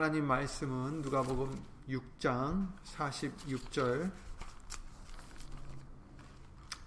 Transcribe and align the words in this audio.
하나님 0.00 0.26
말씀은 0.28 1.02
누가복음 1.02 1.62
6장 1.90 2.72
46절 2.84 4.10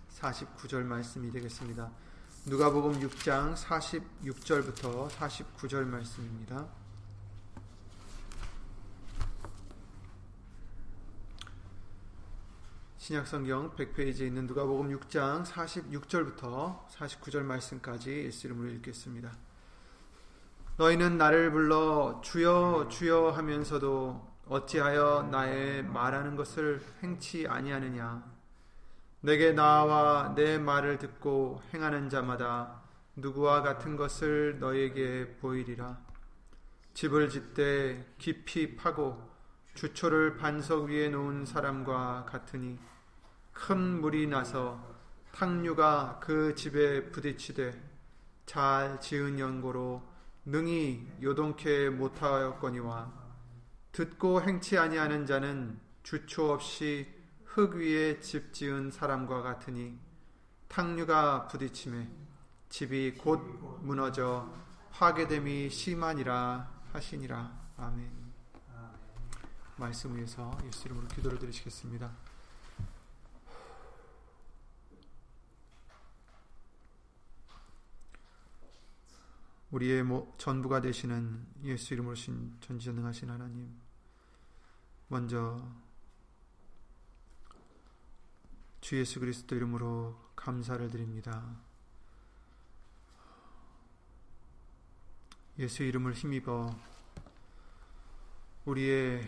49절 0.09 0.81
말씀이 0.81 1.29
되겠습니다. 1.29 1.91
누가복음 2.47 2.99
6장 3.01 3.53
46절부터 3.53 5.09
49절 5.09 5.85
말씀입니다. 5.85 6.67
신약성경 12.97 13.75
100페이지에 13.75 14.21
있는 14.21 14.47
누가복음 14.47 14.89
6장 14.97 15.45
46절부터 15.45 16.87
49절 16.87 17.43
말씀까지 17.43 18.09
예수 18.25 18.47
이름으로 18.47 18.71
읽겠습니다. 18.71 19.52
너희는 20.75 21.19
나를 21.19 21.51
불러 21.51 22.19
주여 22.23 22.87
주여 22.89 23.29
하면서도 23.29 24.33
어찌하여 24.47 25.29
나의 25.31 25.83
말하는 25.83 26.35
것을 26.35 26.81
행치 27.03 27.47
아니하느냐? 27.47 28.23
내게 29.21 29.51
나와 29.51 30.33
내 30.33 30.57
말을 30.57 30.97
듣고 30.97 31.61
행하는 31.73 32.09
자마다 32.09 32.81
누구와 33.15 33.61
같은 33.61 33.95
것을 33.95 34.57
너에게 34.59 35.37
보이리라? 35.39 35.99
집을 36.95 37.29
짓되 37.29 38.15
깊이 38.17 38.75
파고 38.75 39.31
주초를 39.75 40.37
반석 40.37 40.85
위에 40.85 41.09
놓은 41.09 41.45
사람과 41.45 42.25
같으니 42.27 42.79
큰 43.51 44.01
물이 44.01 44.25
나서 44.25 44.83
탕류가 45.33 46.19
그 46.19 46.55
집에 46.55 47.11
부딪히되 47.11 47.79
잘 48.47 48.99
지은 48.99 49.37
연고로 49.37 50.12
능히 50.45 51.07
요동케 51.21 51.89
못하였거니와 51.89 53.11
듣고 53.91 54.41
행치 54.41 54.77
아니하는 54.77 55.25
자는 55.25 55.79
주초 56.03 56.51
없이 56.51 57.07
흙 57.45 57.75
위에 57.75 58.19
집 58.19 58.53
지은 58.53 58.91
사람과 58.91 59.41
같으니 59.41 59.97
탕류가 60.67 61.47
부딪힘에 61.47 62.09
집이 62.69 63.15
곧 63.15 63.37
무너져 63.81 64.51
파괴됨이 64.91 65.69
심하니라 65.69 66.69
하시니라 66.91 67.51
아멘. 67.77 68.23
말씀 69.77 70.15
위에서 70.15 70.55
예수 70.65 70.87
이름으로 70.87 71.07
기도를 71.07 71.39
드리시겠습니다. 71.39 72.11
우리의 79.73 80.03
전부가 80.37 80.81
되시는 80.81 81.47
예수 81.63 81.95
이름으로 81.95 82.13
신 82.13 82.55
전지전능하신 82.61 83.31
하나님 83.31 83.75
먼저 85.07 85.67
주 88.81 88.99
예수 88.99 89.19
그리스도 89.19 89.55
이름으로 89.55 90.15
감사를 90.35 90.87
드립니다. 90.91 91.57
예수 95.57 95.81
이름을 95.81 96.13
힘입어 96.13 96.79
우리의 98.65 99.27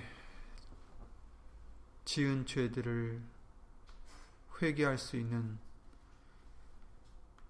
지은 2.05 2.45
죄들을 2.45 3.19
회개할 4.61 4.99
수 4.99 5.17
있는 5.17 5.57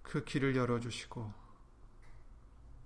그 0.01 0.23
길을 0.23 0.55
열어주시고 0.55 1.44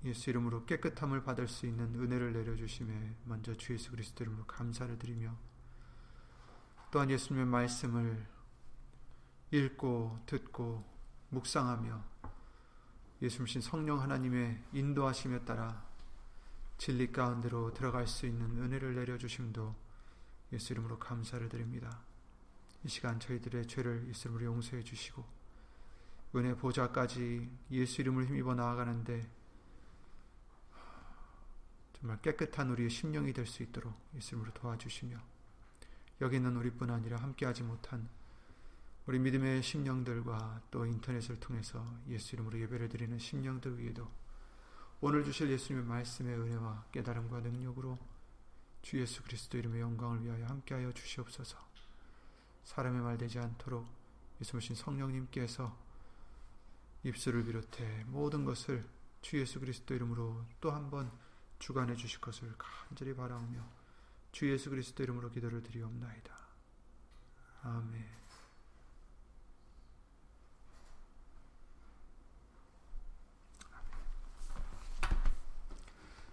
예수 0.06 0.30
이름으로 0.30 0.66
깨끗함을 0.66 1.24
받을 1.24 1.48
수 1.48 1.66
있는 1.66 1.94
은혜를 1.96 2.34
내려주심에 2.34 3.18
먼저 3.26 3.54
주 3.56 3.74
예수 3.74 3.92
그리스도 3.92 4.24
이름으로 4.24 4.46
감사를 4.46 4.98
드리며 4.98 5.36
또한 6.92 7.10
예수님의 7.10 7.46
말씀을 7.46 8.28
읽고 9.52 10.20
듣고 10.26 10.86
묵상하며 11.30 12.04
예수님 13.22 13.62
성령 13.62 14.02
하나님의 14.02 14.64
인도하심에 14.72 15.44
따라 15.44 15.86
진리 16.78 17.12
가운데로 17.12 17.74
들어갈 17.74 18.08
수 18.08 18.26
있는 18.26 18.58
은혜를 18.58 18.96
내려주심도 18.96 19.76
예수 20.54 20.74
이름으로 20.74 20.98
감사를 20.98 21.48
드립니다. 21.50 22.02
이 22.86 22.88
시간 22.88 23.20
저희들의 23.20 23.68
죄를 23.68 24.08
예수 24.08 24.30
이름으로 24.30 24.46
용서해 24.46 24.84
주시고 24.84 25.26
은혜 26.36 26.56
보좌까지 26.56 27.52
예수 27.72 28.02
이름을 28.02 28.28
힘입어 28.28 28.56
나아가는데 28.56 29.39
정말 32.00 32.22
깨끗한 32.22 32.70
우리의 32.70 32.90
심령이 32.90 33.34
될 33.34 33.46
수 33.46 33.62
있도록 33.64 33.94
예수님으로 34.16 34.54
도와주시며 34.54 35.18
여기 36.22 36.38
있는 36.38 36.56
우리뿐 36.56 36.90
아니라 36.90 37.18
함께하지 37.18 37.64
못한 37.64 38.10
우리 39.06 39.20
믿음의 39.20 39.64
심령들과 39.64 40.62
또 40.72 40.86
인터넷을 40.86 41.40
통해서 41.40 41.86
예수 42.08 42.36
이름으로 42.36 42.60
예배를 42.60 42.90
드리는 42.90 43.18
심령들 43.18 43.80
위에도 43.80 44.10
오늘 45.02 45.24
주실 45.24 45.50
예수님의 45.50 45.88
말씀의 45.88 46.38
은혜와 46.38 46.86
깨달음과 46.92 47.40
능력으로 47.40 47.98
주 48.82 49.00
예수 49.00 49.24
그리스도 49.24 49.58
이름의 49.58 49.82
영광을 49.82 50.24
위하여 50.24 50.46
함께하여 50.46 50.92
주시옵소서. 50.94 51.58
사람의 52.66 53.02
말 53.02 53.18
되지 53.18 53.40
않도록 53.40 53.88
예수님 54.42 54.76
성령님께서 54.76 55.76
입술을 57.04 57.46
비롯해 57.46 58.04
모든 58.08 58.46
것을 58.46 58.86
주 59.22 59.40
예수 59.40 59.60
그리스도 59.60 59.96
이름으로 59.96 60.46
또 60.62 60.72
한번 60.72 61.12
주관해 61.60 61.96
주실 61.96 62.20
것을 62.22 62.54
간절히 62.58 63.14
바라오며 63.14 63.62
주 64.32 64.50
예수 64.52 64.70
그리스도 64.70 65.04
이름으로 65.04 65.30
기도를 65.30 65.62
드리옵나이다. 65.62 66.34
아멘. 67.64 68.20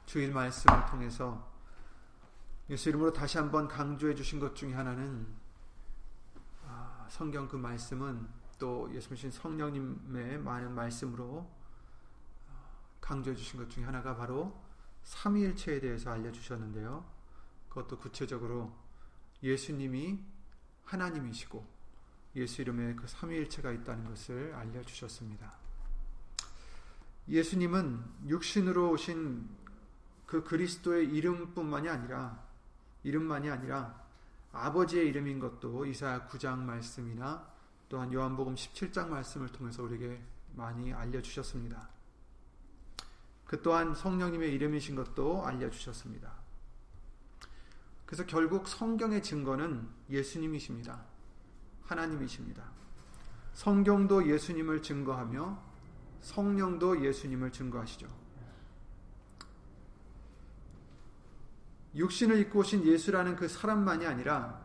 주일 0.06 0.32
말씀을 0.32 0.86
통해서 0.86 1.52
예수 2.70 2.88
이름으로 2.88 3.12
다시 3.12 3.38
한번 3.38 3.68
강조해 3.68 4.14
주신 4.14 4.40
것 4.40 4.54
중에 4.54 4.72
하나는 4.72 5.26
아, 6.64 7.06
성경 7.10 7.48
그 7.48 7.56
말씀은 7.56 8.26
또 8.58 8.92
예수님 8.94 9.30
성령님의 9.30 10.38
많은 10.38 10.72
말씀으로 10.72 11.50
강조해 13.00 13.36
주신 13.36 13.58
것 13.60 13.68
중에 13.68 13.84
하나가 13.84 14.16
바로 14.16 14.65
삼위일체에 15.06 15.80
대해서 15.80 16.10
알려주셨는데요. 16.10 17.04
그것도 17.68 17.98
구체적으로 17.98 18.72
예수님이 19.42 20.18
하나님이시고 20.84 21.64
예수 22.34 22.62
이름에 22.62 22.94
그 22.94 23.06
삼위일체가 23.06 23.70
있다는 23.72 24.04
것을 24.04 24.52
알려주셨습니다. 24.54 25.52
예수님은 27.28 28.04
육신으로 28.28 28.90
오신 28.92 29.48
그 30.26 30.42
그리스도의 30.44 31.08
이름뿐만이 31.14 31.88
아니라 31.88 32.44
이름만이 33.04 33.48
아니라 33.48 34.04
아버지의 34.52 35.06
이름인 35.08 35.38
것도 35.38 35.86
이사야 35.86 36.26
9장 36.28 36.58
말씀이나 36.58 37.48
또한 37.88 38.12
요한복음 38.12 38.54
17장 38.54 39.08
말씀을 39.08 39.48
통해서 39.48 39.82
우리에게 39.84 40.20
많이 40.54 40.92
알려주셨습니다. 40.92 41.95
그 43.46 43.62
또한 43.62 43.94
성령님의 43.94 44.52
이름이신 44.54 44.96
것도 44.96 45.46
알려주셨습니다. 45.46 46.32
그래서 48.04 48.26
결국 48.26 48.68
성경의 48.68 49.22
증거는 49.22 49.88
예수님이십니다. 50.10 51.04
하나님이십니다. 51.84 52.64
성경도 53.52 54.28
예수님을 54.28 54.82
증거하며 54.82 55.62
성령도 56.20 57.04
예수님을 57.04 57.52
증거하시죠. 57.52 58.06
육신을 61.94 62.38
입고 62.40 62.60
오신 62.60 62.84
예수라는 62.84 63.36
그 63.36 63.48
사람만이 63.48 64.06
아니라 64.06 64.60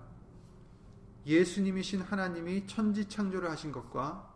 예수님이신 1.26 2.02
하나님이 2.02 2.68
천지 2.68 3.08
창조를 3.08 3.50
하신 3.50 3.72
것과 3.72 4.31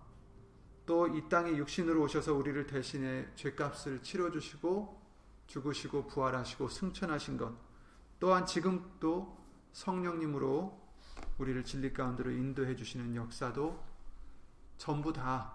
또 0.85 1.07
이 1.07 1.27
땅에 1.29 1.55
육신으로 1.57 2.03
오셔서 2.03 2.33
우리를 2.33 2.67
대신해 2.67 3.27
죄값을 3.35 4.03
치러 4.03 4.31
주시고 4.31 5.01
죽으시고 5.47 6.07
부활하시고 6.07 6.69
승천하신 6.69 7.37
것 7.37 7.55
또한 8.19 8.45
지금도 8.45 9.37
성령님으로 9.73 10.79
우리를 11.37 11.63
진리 11.63 11.91
가운데로 11.91 12.31
인도해 12.31 12.75
주시는 12.75 13.15
역사도 13.15 13.83
전부 14.77 15.11
다 15.11 15.53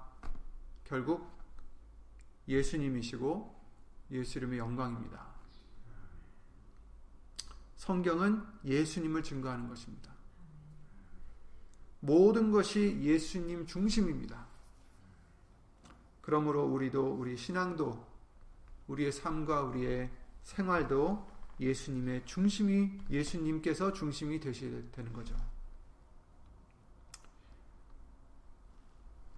결국 0.85 1.31
예수님이시고 2.49 3.61
예수 4.11 4.39
이름의 4.39 4.59
영광입니다. 4.59 5.31
성경은 7.77 8.45
예수님을 8.65 9.23
증거하는 9.23 9.69
것입니다. 9.69 10.13
모든 12.01 12.51
것이 12.51 13.01
예수님 13.01 13.67
중심입니다. 13.67 14.50
그러므로 16.31 16.65
우리도 16.65 17.15
우리 17.15 17.37
신앙도 17.37 18.07
우리의 18.87 19.11
삶과 19.11 19.63
우리의 19.63 20.09
생활도 20.45 21.29
예수님의 21.59 22.25
중심이 22.25 23.01
예수님께서 23.11 23.93
중심이 23.93 24.39
되셔야 24.39 24.81
되는 24.93 25.13
거죠. 25.13 25.35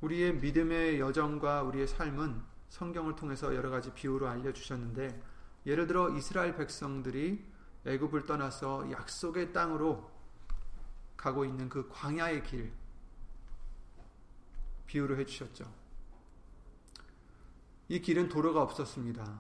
우리의 0.03 0.35
믿음의 0.35 1.01
여정과 1.01 1.63
우리의 1.63 1.89
삶은 1.89 2.43
성경을 2.69 3.17
통해서 3.17 3.57
여러 3.57 3.71
가지 3.71 3.91
비유로 3.95 4.29
알려 4.29 4.53
주셨는데 4.53 5.19
예를 5.65 5.87
들어 5.87 6.11
이스라엘 6.11 6.55
백성들이 6.57 7.43
애굽을 7.87 8.27
떠나서 8.27 8.91
약속의 8.91 9.55
땅으로 9.55 10.11
가고 11.17 11.47
있는 11.47 11.71
그 11.71 11.89
광야의 11.89 12.43
길 12.43 12.71
비유로 14.85 15.17
해 15.17 15.25
주셨죠. 15.25 15.82
이 17.93 18.01
길은 18.01 18.31
도로가 18.31 18.63
없었습니다. 18.63 19.39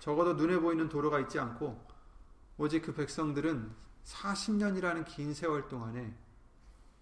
적어도 0.00 0.34
눈에 0.34 0.58
보이는 0.58 0.88
도로가 0.88 1.20
있지 1.20 1.38
않고 1.38 1.80
오직 2.58 2.82
그 2.82 2.92
백성들은 2.92 3.70
40년이라는 4.06 5.04
긴 5.06 5.32
세월 5.32 5.68
동안에 5.68 6.12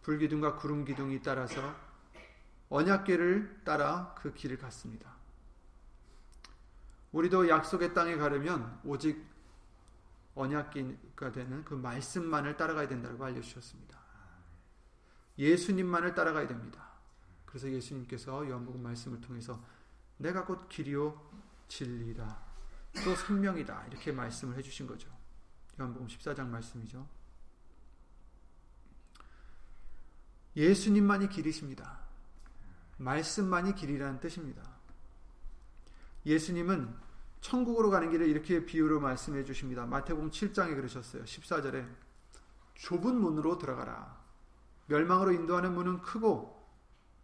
불기둥과 0.02 0.56
구름 0.56 0.84
기둥이 0.84 1.22
따라서 1.22 1.74
언약계를 2.68 3.62
따라 3.64 4.14
그 4.18 4.34
길을 4.34 4.58
갔습니다. 4.58 5.10
우리도 7.12 7.48
약속의 7.48 7.94
땅에 7.94 8.16
가려면 8.16 8.78
오직 8.84 9.24
언약계가 10.34 11.32
되는 11.32 11.64
그 11.64 11.72
말씀만을 11.72 12.58
따라가야 12.58 12.88
된다고 12.88 13.24
알려 13.24 13.40
주셨습니다. 13.40 13.98
예수님만을 15.38 16.14
따라가야 16.14 16.46
됩니다. 16.46 16.90
그래서 17.46 17.70
예수님께서 17.70 18.46
요한복음 18.46 18.82
말씀을 18.82 19.22
통해서 19.22 19.58
내가 20.18 20.44
곧 20.44 20.68
길이요 20.68 21.20
진리다 21.68 22.38
또 23.04 23.14
생명이다 23.14 23.86
이렇게 23.86 24.12
말씀을 24.12 24.56
해주신 24.56 24.86
거죠. 24.86 25.08
요한복음 25.80 26.06
14장 26.08 26.48
말씀이죠. 26.48 27.06
예수님만이 30.56 31.28
길이십니다. 31.28 32.00
말씀만이 32.96 33.74
길이라는 33.76 34.18
뜻입니다. 34.18 34.62
예수님은 36.26 36.94
천국으로 37.40 37.90
가는 37.90 38.10
길을 38.10 38.26
이렇게 38.26 38.66
비유로 38.66 38.98
말씀해 39.00 39.44
주십니다. 39.44 39.86
마태복음 39.86 40.30
7장에 40.30 40.74
그러셨어요. 40.74 41.22
14절에 41.22 41.88
좁은 42.74 43.14
문으로 43.14 43.58
들어가라. 43.58 44.18
멸망으로 44.86 45.32
인도하는 45.32 45.74
문은 45.74 46.02
크고 46.02 46.57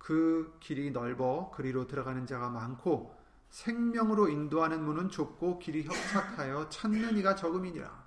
그 0.04 0.54
길이 0.60 0.90
넓어 0.90 1.50
그리로 1.54 1.86
들어가는 1.86 2.26
자가 2.26 2.50
많고 2.50 3.18
생명으로 3.48 4.28
인도하는 4.28 4.84
문은 4.84 5.08
좁고 5.08 5.58
길이 5.58 5.82
협착하여 5.82 6.68
찾는 6.68 7.16
이가 7.16 7.34
적음이니라. 7.34 8.04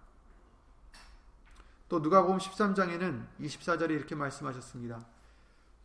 또 1.90 1.98
누가복음 2.00 2.38
13장에는 2.38 3.26
24절에 3.40 3.90
이렇게 3.90 4.14
말씀하셨습니다. 4.14 5.08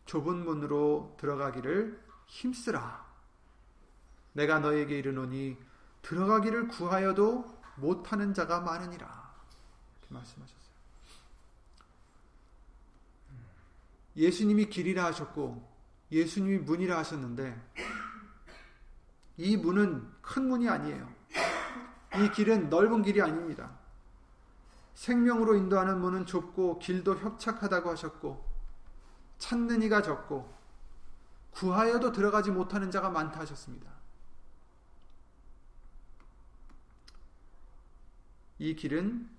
좁은 0.05 0.45
문으로 0.45 1.15
들어가기를 1.19 1.99
힘쓰라. 2.27 3.03
내가 4.33 4.59
너에게 4.59 4.99
이르노니 4.99 5.57
들어가기를 6.03 6.67
구하여도 6.67 7.59
못하는 7.77 8.35
자가 8.35 8.59
많으니라. 8.59 9.33
이렇게 9.97 10.13
말씀하셨어요. 10.13 10.73
예수님이 14.15 14.69
길이라 14.69 15.05
하셨고 15.05 15.72
예수님이 16.13 16.59
문이라 16.59 16.97
하셨는데 16.99 17.59
이 19.37 19.57
문은 19.57 20.07
큰 20.21 20.47
문이 20.47 20.69
아니에요. 20.69 21.11
이 22.15 22.31
길은 22.31 22.69
넓은 22.69 23.01
길이 23.01 23.19
아닙니다. 23.21 23.71
생명으로 24.93 25.55
인도하는 25.55 25.99
문은 25.99 26.27
좁고 26.27 26.77
길도 26.77 27.15
협착하다고 27.15 27.89
하셨고 27.89 28.45
찾는 29.39 29.81
이가 29.81 30.03
적고 30.03 30.53
구하여도 31.51 32.11
들어가지 32.11 32.51
못하는 32.51 32.91
자가 32.91 33.09
많다 33.09 33.39
하셨습니다. 33.39 33.91
이 38.59 38.75
길은 38.75 39.29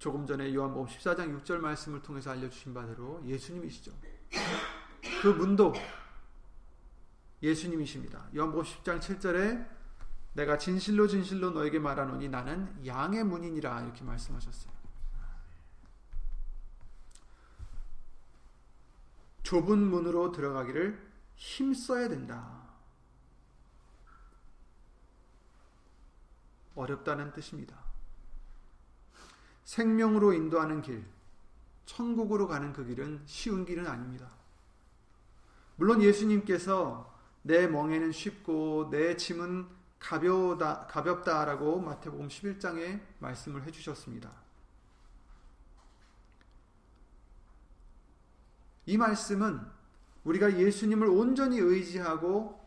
조금 0.00 0.26
전에 0.26 0.52
요한복음 0.52 0.88
14장 0.88 1.42
6절 1.42 1.58
말씀을 1.58 2.02
통해서 2.02 2.30
알려주신 2.32 2.74
바대로 2.74 3.22
예수님이시죠. 3.24 3.92
그 5.20 5.28
문도 5.28 5.74
예수님이십니다. 7.42 8.28
요한복음 8.34 8.64
10장 8.64 9.00
7절에 9.00 9.68
내가 10.32 10.56
진실로 10.56 11.06
진실로 11.06 11.50
너에게 11.50 11.78
말하노니 11.78 12.30
나는 12.30 12.86
양의 12.86 13.24
문이니라 13.24 13.82
이렇게 13.82 14.02
말씀하셨어요. 14.02 14.72
좁은 19.42 19.78
문으로 19.78 20.32
들어가기를 20.32 21.10
힘써야 21.34 22.08
된다. 22.08 22.60
어렵다는 26.74 27.32
뜻입니다. 27.32 27.76
생명으로 29.64 30.32
인도하는 30.32 30.80
길, 30.80 31.04
천국으로 31.84 32.48
가는 32.48 32.72
그 32.72 32.86
길은 32.86 33.22
쉬운 33.26 33.66
길은 33.66 33.86
아닙니다. 33.86 34.39
물론 35.80 36.02
예수님께서 36.02 37.10
내 37.40 37.66
멍에는 37.66 38.12
쉽고 38.12 38.90
내 38.90 39.16
짐은 39.16 39.66
가벼다, 39.98 40.86
가볍다라고 40.86 41.80
마태복음 41.80 42.28
11장에 42.28 43.00
말씀을 43.18 43.62
해주셨습니다. 43.62 44.30
이 48.84 48.98
말씀은 48.98 49.58
우리가 50.24 50.58
예수님을 50.58 51.06
온전히 51.08 51.56
의지하고 51.58 52.62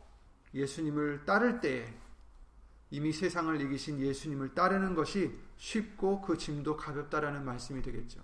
예수님을 0.56 1.26
따를 1.26 1.62
때 1.62 1.96
이미 2.90 3.14
세상을 3.14 3.62
이기신 3.62 4.00
예수님을 4.00 4.56
따르는 4.56 4.96
것이 4.96 5.38
쉽고 5.58 6.22
그 6.22 6.36
짐도 6.36 6.78
가볍다라는 6.78 7.46
말씀이 7.46 7.80
되겠죠. 7.84 8.22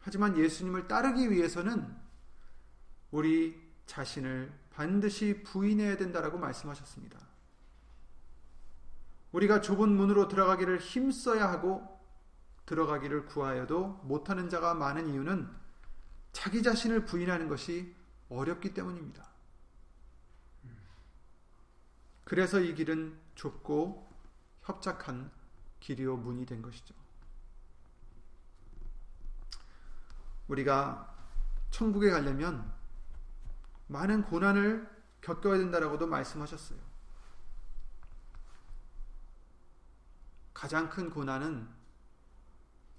하지만 0.00 0.36
예수님을 0.36 0.86
따르기 0.86 1.30
위해서는 1.30 2.01
우리 3.12 3.60
자신을 3.86 4.52
반드시 4.70 5.42
부인해야 5.44 5.96
된다라고 5.96 6.38
말씀하셨습니다. 6.38 7.18
우리가 9.32 9.60
좁은 9.60 9.88
문으로 9.88 10.28
들어가기를 10.28 10.78
힘써야 10.78 11.50
하고 11.50 12.00
들어가기를 12.66 13.26
구하여도 13.26 14.00
못하는 14.04 14.48
자가 14.48 14.74
많은 14.74 15.08
이유는 15.08 15.48
자기 16.32 16.62
자신을 16.62 17.04
부인하는 17.04 17.48
것이 17.48 17.94
어렵기 18.28 18.72
때문입니다. 18.72 19.28
그래서 22.24 22.60
이 22.60 22.74
길은 22.74 23.18
좁고 23.34 24.10
협착한 24.62 25.30
길이요 25.80 26.16
문이 26.16 26.46
된 26.46 26.62
것이죠. 26.62 26.94
우리가 30.48 31.14
천국에 31.70 32.10
가려면 32.10 32.72
많은 33.92 34.24
고난을 34.24 34.90
겪어야 35.20 35.58
된다라고도 35.58 36.06
말씀하셨어요. 36.06 36.78
가장 40.54 40.88
큰 40.88 41.10
고난은 41.10 41.68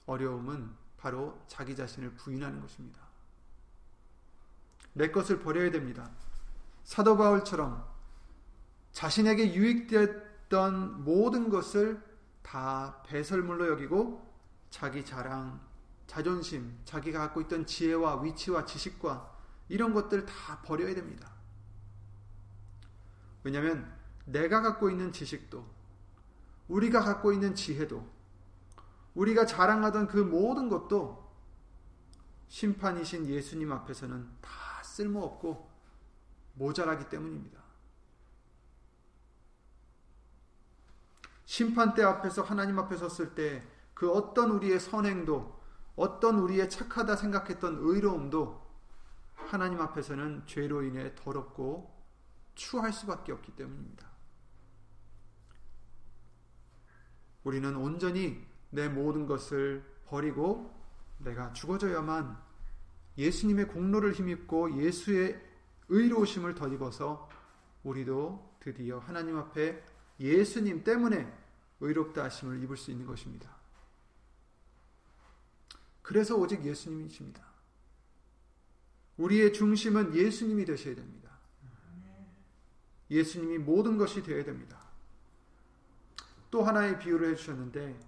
어려움은 0.06 0.72
바로 0.98 1.42
자기 1.48 1.76
자신을 1.76 2.12
부인하는 2.14 2.62
것입니다. 2.62 3.02
내 4.94 5.10
것을 5.10 5.40
버려야 5.40 5.72
됩니다. 5.72 6.12
사도 6.84 7.18
바울처럼 7.18 7.86
자신에게 8.92 9.56
유익되었던 9.56 11.04
모든 11.04 11.50
것을 11.50 12.02
다 12.44 13.02
배설물로 13.04 13.70
여기고 13.70 14.32
자기 14.70 15.04
자랑, 15.04 15.60
자존심, 16.06 16.78
자기가 16.86 17.20
갖고 17.20 17.42
있던 17.42 17.66
지혜와 17.66 18.22
위치와 18.22 18.66
지식과 18.66 19.33
이런 19.70 19.94
것들 19.94 20.26
다 20.26 20.62
버려야 20.62 20.94
됩니다. 20.94 21.32
왜냐하면 23.44 23.92
내가 24.26 24.62
갖고 24.62 24.90
있는 24.90 25.12
지식도 25.12 25.66
우리가 26.68 27.02
갖고 27.02 27.34
있는 27.34 27.56
지혜도 27.56 28.08
우리가 29.16 29.46
자랑하던 29.46 30.08
그 30.08 30.18
모든 30.18 30.70
것도 30.70 31.32
심판이신 32.48 33.28
예수님 33.28 33.72
앞에서는 33.72 34.30
다 34.42 34.84
쓸모없고 34.84 35.70
모자라기 36.56 37.10
때문입니다. 37.10 37.62
심판대 41.46 42.04
앞에서 42.04 42.42
하나님 42.42 42.80
앞에 42.80 42.96
섰을 42.98 43.36
때 43.36 43.74
그 43.94 44.12
어떤 44.12 44.52
우리의 44.52 44.80
선행도 44.80 45.62
어떤 45.96 46.40
우리의 46.40 46.70
착하다 46.70 47.16
생각했던 47.16 47.78
의로움도 47.80 48.62
하나님 49.54 49.80
앞에서는 49.82 50.48
죄로 50.48 50.82
인해 50.82 51.14
더럽고 51.14 51.96
추할 52.56 52.92
수밖에 52.92 53.32
없기 53.32 53.56
때문입니다. 53.56 54.10
우리는 57.44 57.76
온전히 57.76 58.44
내 58.72 58.90
모든 58.90 59.28
것을 59.28 59.86
버리고 60.08 60.74
내가 61.20 61.54
죽어져야만 61.54 62.36
예수님의 63.16 63.68
공로를 63.68 64.14
힘입고 64.14 64.76
예수의 64.84 65.40
의로우심을 65.90 66.56
덧입어서 66.56 67.30
우리도 67.84 68.58
드디어 68.60 68.98
하나님 68.98 69.38
앞에 69.38 69.84
예수님 70.20 70.84
때문에 70.84 71.32
의롭다 71.80 72.24
하심을 72.24 72.64
입을 72.64 72.76
수 72.76 72.90
있는 72.90 73.06
것입니다. 73.06 73.56
그래서 76.02 76.36
오직 76.36 76.66
예수님이십니다. 76.66 77.53
우리의 79.18 79.54
중심은 79.54 80.16
예수님이 80.16 80.66
되셔야 80.66 80.96
됩니다. 80.96 81.30
예수님이 83.10 83.60
모든 83.60 83.98
것이 83.98 84.24
되어야 84.24 84.44
됩니다. 84.44 84.80
또 86.50 86.64
하나의 86.64 87.00
비유를 87.00 87.32
해주셨는데 87.32 88.00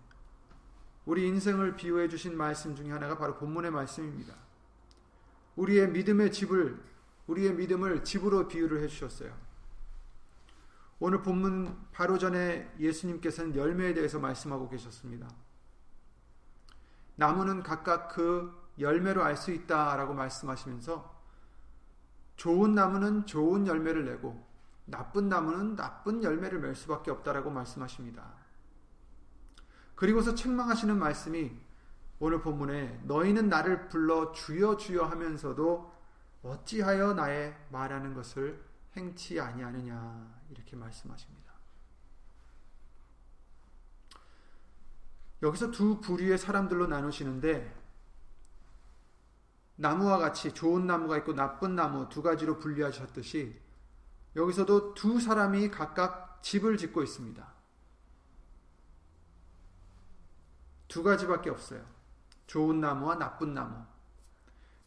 우리 1.05 1.27
인생을 1.27 1.75
비유해 1.75 2.09
주신 2.09 2.35
말씀 2.35 2.75
중에 2.75 2.91
하나가 2.91 3.17
바로 3.17 3.35
본문의 3.37 3.71
말씀입니다. 3.71 4.35
우리의 5.55 5.89
믿음의 5.91 6.31
집을 6.31 6.79
우리의 7.27 7.53
믿음을 7.53 8.03
집으로 8.03 8.47
비유를 8.47 8.81
해 8.81 8.87
주셨어요. 8.87 9.35
오늘 10.99 11.21
본문 11.21 11.75
바로 11.91 12.17
전에 12.17 12.73
예수님께서는 12.79 13.55
열매에 13.55 13.93
대해서 13.93 14.19
말씀하고 14.19 14.69
계셨습니다. 14.69 15.29
나무는 17.15 17.63
각각 17.63 18.09
그 18.09 18.64
열매로 18.79 19.23
알 19.23 19.37
수 19.37 19.51
있다라고 19.51 20.13
말씀하시면서 20.13 21.15
좋은 22.35 22.75
나무는 22.75 23.25
좋은 23.25 23.65
열매를 23.67 24.05
내고 24.05 24.45
나쁜 24.85 25.29
나무는 25.29 25.75
나쁜 25.75 26.23
열매를 26.23 26.59
맺을 26.59 26.75
수밖에 26.75 27.11
없다라고 27.11 27.49
말씀하십니다. 27.49 28.33
그리고서 29.95 30.35
책망하시는 30.35 30.97
말씀이 30.97 31.51
오늘 32.19 32.41
본문에 32.41 33.01
너희는 33.03 33.49
나를 33.49 33.87
불러 33.87 34.31
주여 34.31 34.77
주여 34.77 35.05
하면서도 35.05 35.93
어찌하여 36.43 37.13
나의 37.13 37.55
말하는 37.71 38.13
것을 38.13 38.63
행치 38.95 39.39
아니하느냐 39.39 40.41
이렇게 40.49 40.75
말씀하십니다. 40.75 41.53
여기서 45.41 45.71
두 45.71 45.99
부류의 45.99 46.37
사람들로 46.37 46.87
나누시는데 46.87 47.84
나무와 49.77 50.17
같이 50.17 50.53
좋은 50.53 50.87
나무가 50.87 51.17
있고 51.17 51.33
나쁜 51.33 51.75
나무 51.75 52.07
두 52.09 52.21
가지로 52.21 52.59
분리하셨듯이 52.59 53.59
여기서도 54.35 54.93
두 54.93 55.19
사람이 55.19 55.71
각각 55.71 56.39
집을 56.41 56.77
짓고 56.77 57.03
있습니다. 57.03 57.45
두 60.87 61.03
가지밖에 61.03 61.49
없어요. 61.49 61.83
좋은 62.47 62.79
나무와 62.79 63.15
나쁜 63.15 63.53
나무. 63.53 63.83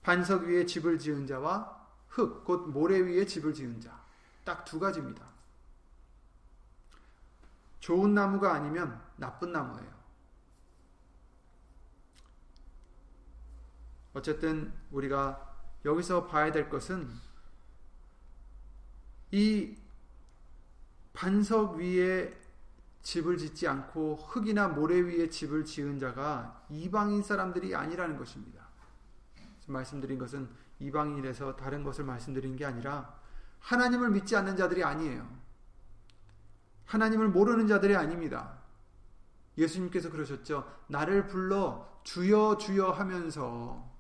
반석 0.03 0.45
위에 0.45 0.65
집을 0.65 0.99
지은 0.99 1.27
자와 1.27 1.77
흙, 2.09 2.45
곧 2.45 2.69
모래 2.71 2.99
위에 2.99 3.27
집을 3.27 3.53
지은 3.53 3.81
자. 3.81 3.99
딱 4.45 4.65
두 4.65 4.79
가지입니다. 4.79 5.27
좋은 7.81 8.15
나무가 8.15 8.55
아니면 8.55 9.01
나쁜 9.17 9.53
나무예요. 9.53 9.98
어쨌든 14.19 14.73
우리가 14.91 15.57
여기서 15.85 16.27
봐야 16.27 16.53
될 16.53 16.69
것은 16.69 17.09
이 19.31 19.77
반석 21.13 21.77
위에 21.77 22.37
집을 23.03 23.39
짓지 23.39 23.67
않고 23.67 24.17
흙이나 24.17 24.69
모래 24.69 25.01
위에 25.01 25.29
집을 25.29 25.65
지은 25.65 25.99
자가 25.99 26.67
이방인 26.69 27.23
사람들이 27.23 27.75
아니라는 27.75 28.17
것입니다. 28.17 28.69
말씀드린 29.67 30.19
것은 30.19 30.49
이방인이라서 30.81 31.57
다른 31.57 31.85
것을 31.85 32.05
말씀드린 32.05 32.57
게 32.57 32.65
아니라 32.65 33.19
하나님을 33.61 34.11
믿지 34.11 34.37
않는 34.37 34.57
자들이 34.57 34.85
아니에요. 34.85 35.29
하나님을 36.87 37.29
모르는 37.29 37.67
자들이 37.67 37.95
아닙니다. 37.97 38.59
예수님께서 39.57 40.11
그러셨죠. 40.11 40.71
나를 40.87 41.27
불러 41.27 42.01
주여 42.05 42.57
주여 42.59 42.91
하면서 42.93 43.98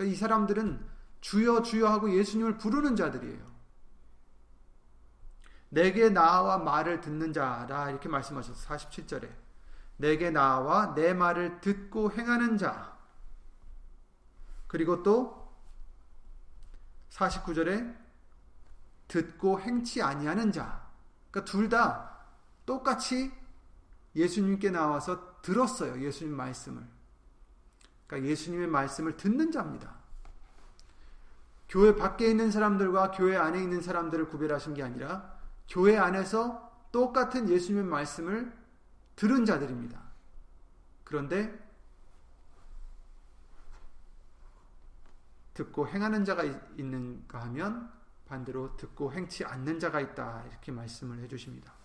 그러니까 0.00 0.04
이 0.04 0.14
사람들은 0.14 0.88
주여 1.20 1.60
주여 1.60 1.86
하고 1.86 2.10
예수님을 2.10 2.56
부르는 2.56 2.96
자들이에요. 2.96 3.50
내게 5.68 6.08
나와 6.08 6.56
말을 6.56 7.02
듣는 7.02 7.34
자라 7.34 7.90
이렇게 7.90 8.08
말씀하셨어요. 8.08 8.78
47절에. 8.78 9.30
내게 9.98 10.30
나와 10.30 10.94
내 10.94 11.12
말을 11.12 11.60
듣고 11.60 12.10
행하는 12.12 12.56
자. 12.56 12.96
그리고 14.66 15.02
또 15.02 15.54
49절에 17.10 17.94
듣고 19.06 19.60
행치 19.60 20.00
아니하는 20.00 20.50
자. 20.50 20.88
그러니까 21.30 21.50
둘 21.52 21.68
다 21.68 22.16
똑같이 22.64 23.30
예수님께 24.16 24.70
나와서 24.70 25.42
들었어요. 25.42 26.00
예수님 26.00 26.34
말씀을. 26.34 26.99
그러니까 28.10 28.28
예수님의 28.28 28.66
말씀을 28.66 29.16
듣는 29.16 29.52
자입니다. 29.52 29.94
교회 31.68 31.94
밖에 31.94 32.28
있는 32.28 32.50
사람들과 32.50 33.12
교회 33.12 33.36
안에 33.36 33.62
있는 33.62 33.80
사람들을 33.80 34.28
구별하신 34.28 34.74
게 34.74 34.82
아니라 34.82 35.38
교회 35.68 35.96
안에서 35.96 36.88
똑같은 36.90 37.48
예수님의 37.48 37.84
말씀을 37.84 38.52
들은 39.14 39.44
자들입니다. 39.44 40.02
그런데 41.04 41.56
듣고 45.54 45.86
행하는 45.86 46.24
자가 46.24 46.42
있는가 46.76 47.40
하면 47.42 47.92
반대로 48.26 48.76
듣고 48.76 49.12
행치 49.12 49.44
않는 49.44 49.78
자가 49.78 50.00
있다. 50.00 50.44
이렇게 50.48 50.72
말씀을 50.72 51.20
해 51.20 51.28
주십니다. 51.28 51.79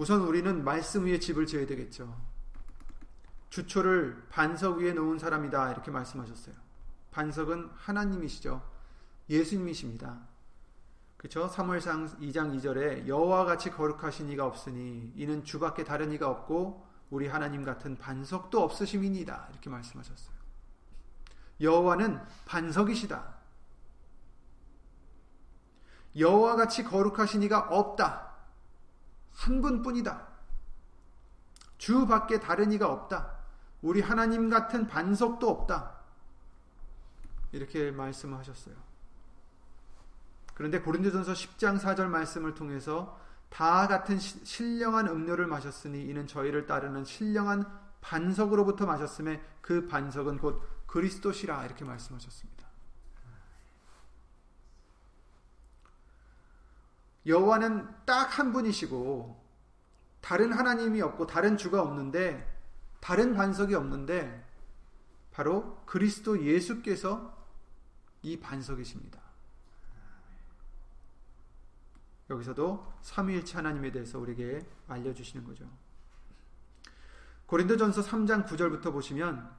우선 0.00 0.22
우리는 0.22 0.64
말씀 0.64 1.04
위에 1.04 1.18
집을 1.18 1.44
지어야 1.44 1.66
되겠죠. 1.66 2.16
주초를 3.50 4.28
반석 4.30 4.78
위에 4.78 4.94
놓은 4.94 5.18
사람이다. 5.18 5.72
이렇게 5.72 5.90
말씀하셨어요. 5.90 6.54
반석은 7.10 7.68
하나님이시죠. 7.74 8.62
예수님이십니다. 9.28 10.20
그렇죠? 11.18 11.48
사무엘상 11.48 12.18
2장 12.18 12.58
2절에 12.58 13.08
여호와 13.08 13.44
같이 13.44 13.70
거룩하신 13.70 14.30
이가 14.30 14.46
없으니 14.46 15.12
이는 15.16 15.44
주밖에 15.44 15.84
다른 15.84 16.12
이가 16.12 16.30
없고 16.30 16.86
우리 17.10 17.28
하나님 17.28 17.62
같은 17.62 17.98
반석도 17.98 18.58
없으심이니이다. 18.62 19.48
이렇게 19.50 19.68
말씀하셨어요. 19.68 20.34
여호와는 21.60 22.18
반석이시다. 22.46 23.34
여호와 26.16 26.56
같이 26.56 26.84
거룩하신 26.84 27.42
이가 27.42 27.68
없다. 27.68 28.29
한 29.34 29.60
분뿐이다. 29.60 30.28
주 31.78 32.06
밖에 32.06 32.40
다른 32.40 32.72
이가 32.72 32.92
없다. 32.92 33.38
우리 33.82 34.00
하나님 34.00 34.50
같은 34.50 34.86
반석도 34.86 35.48
없다. 35.48 35.94
이렇게 37.52 37.90
말씀하셨어요. 37.90 38.74
그런데 40.54 40.80
고린도전서 40.80 41.32
10장 41.32 41.80
4절 41.80 42.06
말씀을 42.06 42.54
통해서 42.54 43.18
다 43.48 43.88
같은 43.88 44.18
신령한 44.18 45.08
음료를 45.08 45.46
마셨으니 45.46 46.04
이는 46.06 46.26
저희를 46.26 46.66
따르는 46.66 47.04
신령한 47.04 47.64
반석으로부터 48.00 48.86
마셨음에 48.86 49.42
그 49.60 49.88
반석은 49.88 50.38
곧 50.38 50.62
그리스도시라 50.86 51.64
이렇게 51.64 51.84
말씀하셨습니다. 51.84 52.59
여호와는 57.26 58.04
딱 58.06 58.38
한 58.38 58.52
분이시고 58.52 59.38
다른 60.20 60.52
하나님이 60.52 61.02
없고 61.02 61.26
다른 61.26 61.56
주가 61.56 61.82
없는데 61.82 62.46
다른 63.00 63.34
반석이 63.34 63.74
없는데 63.74 64.46
바로 65.32 65.76
그리스도 65.86 66.42
예수께서 66.42 67.36
이 68.22 68.38
반석이십니다. 68.38 69.20
여기서도 72.28 72.92
삼위일체 73.02 73.56
하나님에 73.56 73.90
대해서 73.90 74.18
우리에게 74.18 74.64
알려 74.86 75.12
주시는 75.12 75.44
거죠. 75.44 75.68
고린도전서 77.46 78.02
3장 78.02 78.46
9절부터 78.46 78.92
보시면 78.92 79.50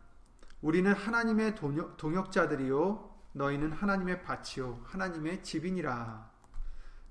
우리는 0.62 0.94
하나님의 0.94 1.56
동역, 1.56 1.98
동역자들이요 1.98 3.12
너희는 3.34 3.72
하나님의 3.74 4.24
밭이요 4.24 4.84
하나님의 4.86 5.44
집이니라. 5.44 6.31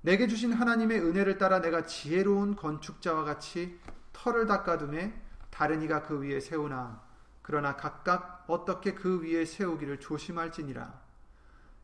내게 0.01 0.27
주신 0.27 0.51
하나님의 0.53 0.99
은혜를 0.99 1.37
따라 1.37 1.61
내가 1.61 1.85
지혜로운 1.85 2.55
건축자와 2.55 3.23
같이 3.23 3.79
털을 4.13 4.47
닦아둠에 4.47 5.13
다른 5.49 5.81
이가 5.83 6.03
그 6.03 6.19
위에 6.21 6.39
세우나 6.39 7.01
그러나 7.41 7.75
각각 7.75 8.45
어떻게 8.47 8.93
그 8.93 9.21
위에 9.21 9.45
세우기를 9.45 9.99
조심할지니라. 9.99 11.01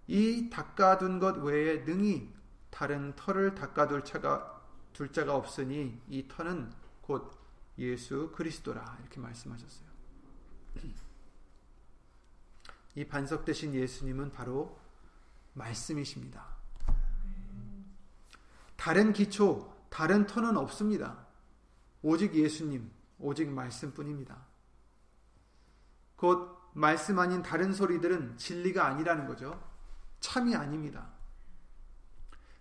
이 0.07 0.49
닦아둔 0.49 1.19
것 1.19 1.37
외에 1.37 1.83
능히 1.83 2.33
다른 2.69 3.15
터를 3.15 3.53
닦아둘 3.55 4.03
자가 4.03 4.61
둘 4.93 5.11
자가 5.11 5.35
없으니 5.35 6.01
이 6.07 6.27
터는 6.27 6.71
곧 7.01 7.37
예수 7.77 8.31
그리스도라 8.33 8.97
이렇게 9.01 9.19
말씀하셨어요. 9.19 9.87
이 12.95 13.05
반석 13.05 13.45
대신 13.45 13.73
예수님은 13.75 14.31
바로 14.31 14.79
말씀이십니다. 15.53 16.56
다른 18.77 19.11
기초, 19.11 19.73
다른 19.89 20.25
터는 20.25 20.55
없습니다. 20.55 21.27
오직 22.01 22.33
예수님, 22.35 22.89
오직 23.19 23.49
말씀뿐입니다. 23.49 24.45
곧 26.15 26.57
말씀 26.73 27.19
아닌 27.19 27.41
다른 27.41 27.73
소리들은 27.73 28.37
진리가 28.37 28.85
아니라는 28.85 29.27
거죠. 29.27 29.61
참이 30.19 30.55
아닙니다. 30.55 31.09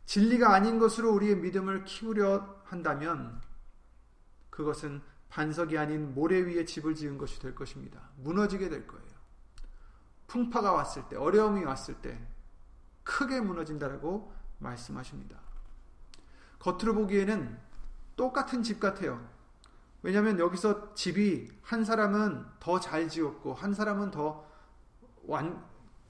진리가 0.07 0.53
아닌 0.55 0.79
것으로 0.79 1.13
우리의 1.13 1.37
믿음을 1.37 1.85
키우려 1.85 2.63
한다면 2.65 3.41
그것은 4.51 5.03
반석이 5.29 5.77
아닌 5.77 6.15
모래 6.15 6.41
위에 6.41 6.65
집을 6.65 6.95
지은 6.95 7.19
것이 7.19 7.39
될 7.41 7.55
것입니다. 7.55 8.01
무너지게 8.17 8.69
될 8.69 8.87
거예요. 8.87 9.05
풍파가 10.27 10.73
왔을 10.73 11.09
때, 11.09 11.17
어려움이 11.17 11.65
왔을 11.65 11.95
때 12.01 12.27
크게 13.05 13.41
무너진다라고 13.41 14.33
말씀하십니다. 14.59 15.46
겉으로 16.59 16.95
보기에는 16.95 17.59
똑같은 18.17 18.63
집 18.63 18.81
같아요. 18.81 19.27
왜냐하면 20.03 20.39
여기서 20.39 20.95
집이 20.95 21.51
한 21.63 21.85
사람은 21.85 22.47
더 22.61 22.79
잘 22.81 23.09
지었고 23.09 23.55
한 23.55 23.75
사람은 23.75 24.11
더 24.11 24.47
완, 25.25 25.65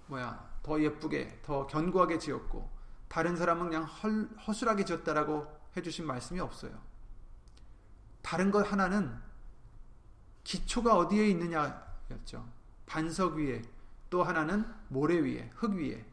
뭐야 0.07 0.47
더 0.62 0.81
예쁘게 0.81 1.41
더 1.43 1.67
견고하게 1.67 2.19
지었고 2.19 2.69
다른 3.09 3.37
사람은 3.37 3.67
그냥 3.71 3.85
헐, 3.85 4.29
허술하게 4.47 4.85
지었다라고 4.85 5.47
해주신 5.76 6.07
말씀이 6.07 6.41
없어요. 6.41 6.73
다른 8.23 8.50
것 8.50 8.71
하나는 8.71 9.17
기초가 10.45 10.97
어디에 10.97 11.29
있느냐였죠. 11.29 12.47
반석 12.87 13.35
위에 13.35 13.62
또 14.11 14.23
하나는 14.23 14.65
모래 14.88 15.19
위에 15.19 15.50
흙 15.55 15.73
위에 15.75 16.05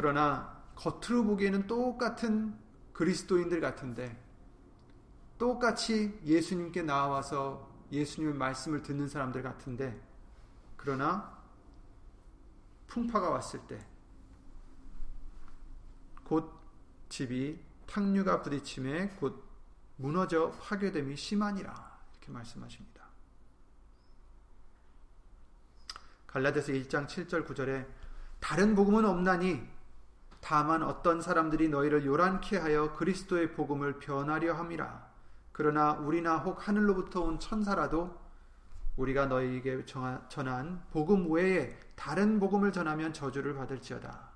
그러나 0.00 0.64
겉으로 0.76 1.24
보기에는 1.24 1.66
똑같은 1.66 2.58
그리스도인들 2.94 3.60
같은데 3.60 4.18
똑같이 5.36 6.18
예수님께 6.24 6.80
나와서 6.80 7.70
예수님의 7.92 8.34
말씀을 8.34 8.82
듣는 8.82 9.08
사람들 9.08 9.42
같은데 9.42 10.00
그러나 10.78 11.38
풍파가 12.86 13.28
왔을 13.28 13.60
때 13.66 13.78
곧 16.24 16.50
집이 17.10 17.60
탕류가 17.86 18.40
부딪힘에 18.40 19.08
곧 19.18 19.44
무너져 19.96 20.52
파괴됨이 20.62 21.14
심하니라 21.14 22.00
이렇게 22.12 22.32
말씀하십니다. 22.32 23.04
갈라디아서 26.26 26.72
1장 26.72 27.06
7절 27.06 27.46
9절에 27.46 27.86
다른 28.38 28.74
복음은 28.74 29.04
없나니 29.04 29.79
다만 30.40 30.82
어떤 30.82 31.20
사람들이 31.20 31.68
너희를 31.68 32.04
요란케 32.04 32.58
하여 32.58 32.94
그리스도의 32.94 33.52
복음을 33.52 33.98
변하려 33.98 34.54
함이라. 34.54 35.10
그러나 35.52 35.92
우리나 35.92 36.38
혹 36.38 36.66
하늘로부터 36.66 37.20
온 37.20 37.38
천사라도 37.38 38.18
우리가 38.96 39.26
너희에게 39.26 39.84
전한 39.84 40.82
복음 40.90 41.30
외에 41.30 41.78
다른 41.94 42.40
복음을 42.40 42.72
전하면 42.72 43.12
저주를 43.12 43.54
받을지어다. 43.54 44.30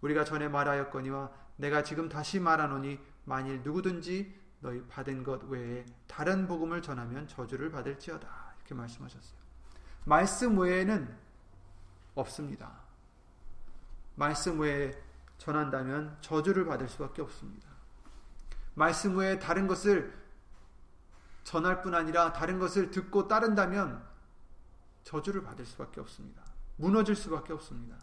우리가 0.00 0.24
전에 0.24 0.48
말하였거니와 0.48 1.30
내가 1.56 1.82
지금 1.82 2.08
다시 2.08 2.40
말하노니 2.40 2.98
만일 3.24 3.62
누구든지 3.62 4.40
너희 4.60 4.82
받은 4.86 5.24
것 5.24 5.44
외에 5.44 5.84
다른 6.06 6.46
복음을 6.46 6.82
전하면 6.82 7.26
저주를 7.28 7.70
받을지어다. 7.70 8.54
이렇게 8.58 8.74
말씀하셨어요. 8.74 9.38
말씀 10.04 10.58
외에는 10.58 11.16
없습니다. 12.14 12.72
말씀 14.14 14.60
외에 14.60 14.92
전한다면 15.42 16.16
저주를 16.20 16.64
받을 16.64 16.88
수밖에 16.88 17.20
없습니다. 17.20 17.68
말씀 18.74 19.16
외에 19.16 19.40
다른 19.40 19.66
것을 19.66 20.16
전할 21.42 21.82
뿐 21.82 21.96
아니라 21.96 22.32
다른 22.32 22.60
것을 22.60 22.92
듣고 22.92 23.26
따른다면 23.26 24.04
저주를 25.02 25.42
받을 25.42 25.66
수밖에 25.66 26.00
없습니다. 26.00 26.44
무너질 26.76 27.16
수밖에 27.16 27.52
없습니다. 27.52 27.98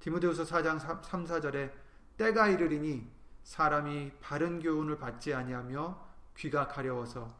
디모데후서 0.00 0.44
4장 0.44 0.78
3, 0.78 1.26
4절에 1.26 1.70
때가 2.16 2.48
이르리니 2.48 3.12
사람이 3.42 4.12
바른 4.22 4.60
교훈을 4.60 4.96
받지 4.96 5.34
아니하며 5.34 6.00
귀가 6.38 6.66
가려워서 6.66 7.36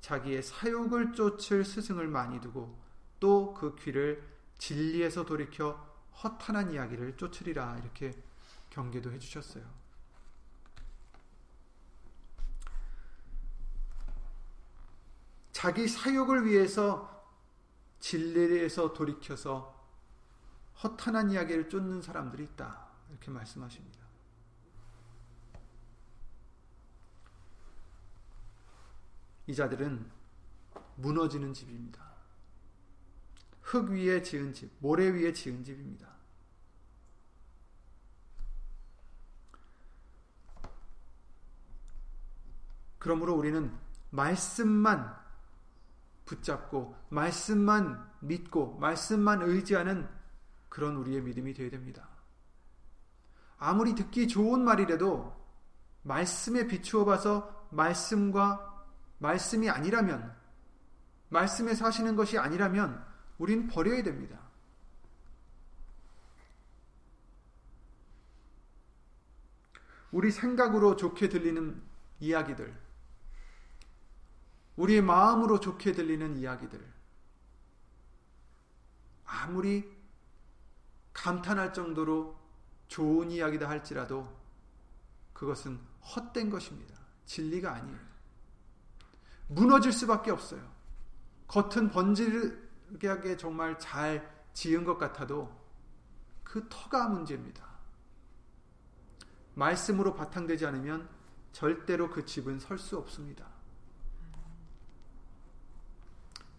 자기의 0.00 0.42
사욕을 0.42 1.12
쫓을 1.12 1.64
스승을 1.64 2.08
많이 2.08 2.40
두고 2.40 2.76
또 3.20 3.54
그 3.54 3.76
귀를 3.76 4.28
진리에서 4.58 5.24
돌이켜 5.24 5.78
허탄한 6.22 6.72
이야기를 6.72 7.16
쫓으리라 7.16 7.78
이렇게 7.78 8.12
경계도 8.74 9.12
해주셨어요. 9.12 9.64
자기 15.52 15.86
사욕을 15.86 16.44
위해서 16.44 17.24
진리에서 18.00 18.92
돌이켜서 18.92 19.72
허탄한 20.82 21.30
이야기를 21.30 21.68
쫓는 21.68 22.02
사람들이 22.02 22.42
있다. 22.42 22.88
이렇게 23.10 23.30
말씀하십니다. 23.30 24.04
이 29.46 29.54
자들은 29.54 30.10
무너지는 30.96 31.54
집입니다. 31.54 32.12
흙 33.62 33.90
위에 33.90 34.20
지은 34.20 34.52
집, 34.52 34.72
모래 34.80 35.08
위에 35.10 35.32
지은 35.32 35.62
집입니다. 35.62 36.14
그러므로 43.04 43.34
우리는 43.34 43.70
말씀만 44.08 45.14
붙잡고 46.24 46.96
말씀만 47.10 48.02
믿고 48.20 48.78
말씀만 48.78 49.42
의지하는 49.42 50.08
그런 50.70 50.96
우리의 50.96 51.20
믿음이 51.20 51.52
되어야 51.52 51.68
됩니다. 51.68 52.08
아무리 53.58 53.94
듣기 53.94 54.26
좋은 54.26 54.64
말이라도 54.64 55.36
말씀에 56.00 56.66
비추어 56.66 57.04
봐서 57.04 57.68
말씀과 57.72 58.86
말씀이 59.18 59.68
아니라면 59.68 60.34
말씀에 61.28 61.74
사시는 61.74 62.16
것이 62.16 62.38
아니라면 62.38 63.04
우린 63.36 63.66
버려야 63.68 64.02
됩니다. 64.02 64.38
우리 70.10 70.30
생각으로 70.30 70.96
좋게 70.96 71.28
들리는 71.28 71.82
이야기들, 72.20 72.83
우리의 74.76 75.02
마음으로 75.02 75.60
좋게 75.60 75.92
들리는 75.92 76.36
이야기들, 76.36 76.92
아무리 79.24 79.92
감탄할 81.12 81.72
정도로 81.72 82.36
좋은 82.88 83.30
이야기다 83.30 83.68
할지라도 83.68 84.28
그것은 85.32 85.78
헛된 86.14 86.50
것입니다. 86.50 86.94
진리가 87.24 87.72
아니에요. 87.72 87.98
무너질 89.48 89.92
수밖에 89.92 90.30
없어요. 90.30 90.60
겉은 91.46 91.90
번지르게 91.90 93.36
정말 93.36 93.78
잘 93.78 94.32
지은 94.54 94.84
것 94.84 94.98
같아도 94.98 95.54
그 96.42 96.66
터가 96.68 97.08
문제입니다. 97.08 97.64
말씀으로 99.54 100.14
바탕되지 100.14 100.66
않으면 100.66 101.08
절대로 101.52 102.10
그 102.10 102.24
집은 102.24 102.58
설 102.58 102.78
수 102.78 102.98
없습니다. 102.98 103.53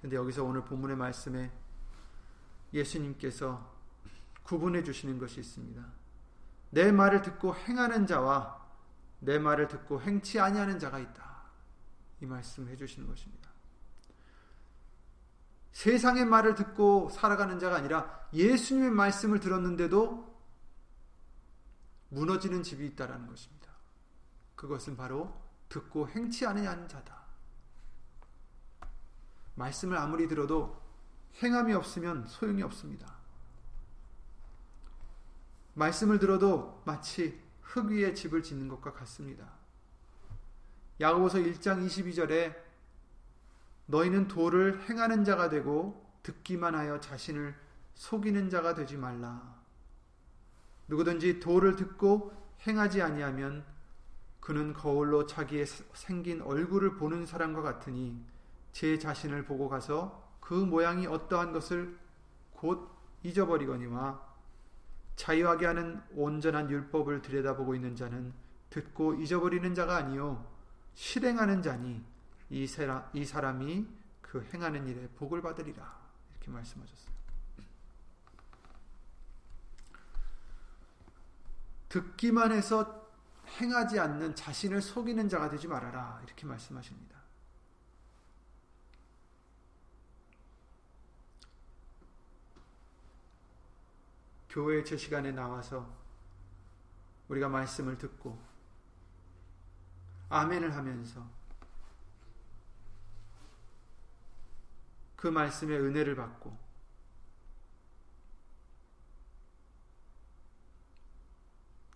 근데 0.06 0.18
여기서 0.18 0.44
오늘 0.44 0.63
본문의 0.63 0.96
말씀에 0.98 1.52
예수님께서 2.72 3.76
구분해 4.44 4.84
주시는 4.84 5.18
것이 5.18 5.39
있습니다. 5.39 5.84
내 6.70 6.91
말을 6.91 7.24
듣고 7.24 7.56
행하는 7.56 8.06
자와 8.06 8.63
내 9.20 9.39
말을 9.39 9.68
듣고 9.68 10.00
행치 10.02 10.39
아니하는 10.39 10.78
자가 10.78 11.00
있다. 11.00 11.46
이 12.22 12.28
말씀 12.28 12.70
해 12.70 12.76
주시는 12.78 13.08
것입니다. 13.08 13.50
세상의 15.72 16.26
말을 16.26 16.54
듣고 16.54 17.10
살아가는 17.10 17.58
자가 17.58 17.76
아니라 17.76 18.28
예수님의 18.32 18.91
말씀을 18.91 19.39
들었는데도 19.39 20.39
무너지는 22.10 22.62
집이 22.62 22.86
있다라는 22.89 23.26
것입니다. 23.26 23.72
그것은 24.56 24.98
바로 24.98 25.36
듣고 25.68 26.08
행치 26.10 26.46
않으냐는 26.46 26.88
자다. 26.88 27.25
말씀을 29.56 29.98
아무리 29.98 30.28
들어도 30.28 30.82
행함이 31.41 31.74
없으면 31.74 32.28
소용이 32.28 32.62
없습니다. 32.63 33.15
말씀을 35.74 36.20
들어도 36.20 36.82
마치 36.86 37.41
흙 37.62 37.89
위에 37.89 38.13
집을 38.13 38.44
짓는 38.44 38.68
것과 38.70 38.94
같습니다. 38.94 39.52
야고보서 41.00 41.39
1장 41.39 41.86
22절에 41.86 42.56
너희는 43.88 44.28
도를 44.28 44.82
행하는 44.89 45.26
자가 45.26 45.50
되고 45.50 46.06
듣기만 46.24 46.74
하여 46.76 47.00
자신을 47.00 47.56
속이는 47.96 48.50
자가 48.50 48.74
되지 48.74 48.98
말라. 48.98 49.56
누구든지 50.88 51.39
도를 51.39 51.76
듣고 51.76 52.34
행하지 52.65 53.02
아니하면 53.02 53.65
그는 54.39 54.74
거울로 54.74 55.26
자기의 55.26 55.65
생긴 55.94 56.41
얼굴을 56.41 56.96
보는 56.96 57.26
사람과 57.26 57.62
같으니 57.62 58.24
제 58.76 59.00
자신을 59.00 59.46
보고 59.46 59.70
가서 59.70 60.22
그 60.42 60.54
모양이 60.54 61.08
어떠한 61.08 61.54
것을 61.54 61.98
곧 62.52 62.92
잊어버리거니와 63.24 64.22
자유하게 65.16 65.66
하는 65.66 66.04
온전한 66.14 66.70
율법을 66.70 67.22
들여다보고 67.22 67.74
있는 67.74 67.96
자는 67.96 68.34
듣고 68.70 69.14
잊어버리는 69.16 69.74
자가 69.74 69.96
아니요 69.96 70.46
실행하는 70.94 71.64
자니 71.64 72.04
이, 72.50 72.68
사람, 72.68 73.10
이 73.14 73.24
사람이 73.24 73.88
그 74.22 74.46
행하는 74.54 74.86
일에 74.90 75.08
복을 75.16 75.42
받으리라 75.42 75.98
이렇게 76.32 76.52
말씀하셨어요. 76.52 77.16
듣기만 81.88 82.52
해서 82.52 83.10
행하지 83.62 84.02
않는 84.02 84.36
자신을 84.36 84.82
속이는 84.82 85.30
자가 85.30 85.48
되지 85.48 85.70
말아라 85.70 86.20
이렇게 86.26 86.46
말씀하십니다. 86.46 87.14
교회 94.56 94.86
제 94.86 94.96
시간에 94.96 95.34
나와서 95.34 95.86
우리가 97.28 97.50
말씀을 97.50 97.98
듣고 97.98 98.41
아멘을 100.30 100.74
하면서 100.74 101.30
그 105.18 105.28
말씀의 105.28 105.78
은혜를 105.78 106.15
받고 106.15 106.58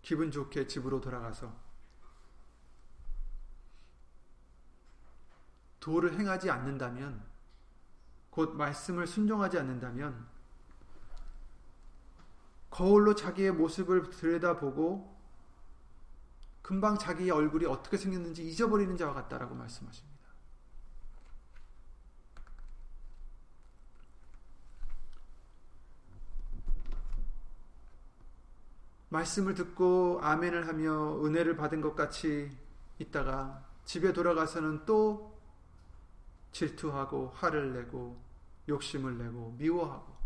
기분 0.01 0.29
좋게 0.29 0.67
집으로 0.67 0.99
돌아가서 0.99 1.55
도를 5.79 6.19
행하지 6.19 6.51
않는다면 6.51 7.25
곧 8.29 8.53
말씀을 8.57 9.07
순종하지 9.07 9.59
않는다면 9.59 10.38
거울로 12.69 13.15
자기의 13.15 13.51
모습을 13.51 14.09
들여다보고 14.09 15.17
금방 16.61 16.97
자기의 16.97 17.31
얼굴이 17.31 17.65
어떻게 17.65 17.97
생겼는지 17.97 18.47
잊어버리는 18.47 18.95
자와 18.95 19.13
같다라고 19.13 19.55
말씀하십니다. 19.55 20.19
말씀을 29.09 29.55
듣고 29.55 30.19
아멘을 30.21 30.67
하며 30.67 31.25
은혜를 31.25 31.55
받은 31.55 31.81
것 31.81 31.95
같이 31.95 32.55
있다가 32.99 33.65
집에 33.85 34.13
돌아가서는 34.13 34.85
또 34.85 35.35
질투하고 36.51 37.29
화를 37.35 37.73
내고 37.73 38.21
욕심을 38.67 39.17
내고 39.17 39.55
미워하고 39.57 40.18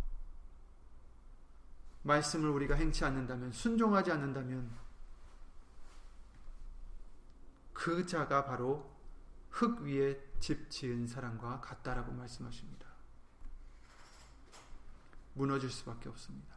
말씀을 2.04 2.50
우리가 2.50 2.76
행치 2.76 3.04
않는다면, 3.04 3.52
순종하지 3.52 4.12
않는다면, 4.12 4.70
그 7.74 8.06
자가 8.06 8.46
바로 8.46 8.90
흙 9.50 9.82
위에 9.82 10.20
집 10.40 10.70
지은 10.70 11.08
사람과 11.08 11.60
같다라고 11.62 12.12
말씀하십니다. 12.12 12.88
무너질 15.34 15.70
수밖에 15.70 16.10
없습니다. 16.10 16.54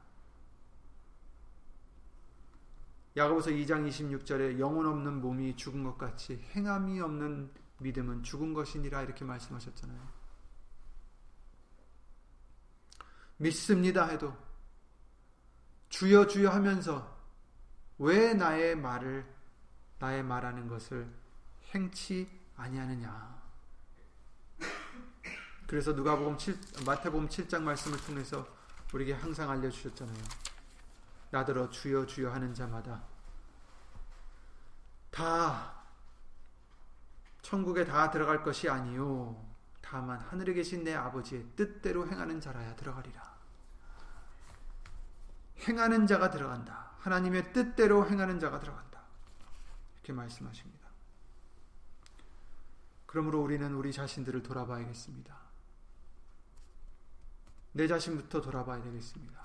야고보서 3.17 3.51
2장 3.51 3.89
26절에 3.89 4.59
영혼 4.59 4.87
없는 4.87 5.23
몸이 5.23 5.57
죽은 5.57 5.85
것 5.85 5.97
같이 5.97 6.37
행함이 6.55 7.01
없는 7.01 7.51
믿음은 7.79 8.23
죽은 8.23 8.53
것이니라 8.53 9.03
이렇게 9.03 9.25
말씀하셨잖아요. 9.25 10.17
믿습니다 13.39 14.07
해도 14.07 14.37
주여 15.89 16.27
주여 16.27 16.51
하면서 16.51 17.17
왜 17.99 18.35
나의 18.35 18.77
말을 18.77 19.27
나의 19.99 20.23
말하는 20.23 20.69
것을 20.69 21.09
행치 21.75 22.29
아니하느냐. 22.57 23.37
그래서 25.67 25.93
누가복음 25.93 26.39
7 26.39 26.59
마태복음 26.85 27.29
7장 27.29 27.63
말씀을 27.63 27.99
통해서 27.99 28.47
우리에게 28.93 29.15
항상 29.15 29.51
알려 29.51 29.69
주셨잖아요. 29.69 30.23
나더러 31.31 31.69
주여 31.71 32.07
주여 32.07 32.31
하는 32.31 32.55
자마다 32.55 33.03
다 35.11 35.75
천국에 37.43 37.85
다 37.85 38.11
들어갈 38.11 38.43
것이 38.43 38.69
아니요 38.69 39.45
다만 39.83 40.21
하늘에 40.21 40.53
계신 40.55 40.85
내 40.85 40.95
아버지의 40.95 41.45
뜻대로 41.57 42.07
행하는 42.09 42.41
자라야 42.41 42.77
들어가리라. 42.77 43.36
행하는 45.61 46.07
자가 46.07 46.31
들어간다. 46.31 46.93
하나님의 47.01 47.53
뜻대로 47.53 48.09
행하는 48.09 48.39
자가 48.41 48.59
들어간다. 48.61 49.03
이렇게 49.95 50.13
말씀하십니다. 50.13 50.87
그러므로 53.07 53.43
우리는 53.43 53.73
우리 53.75 53.93
자신들을 53.93 54.43
돌아봐야겠습니다. 54.43 55.37
내 57.73 57.87
자신부터 57.87 58.41
돌아봐야 58.41 58.83
되겠습니다. 58.83 59.41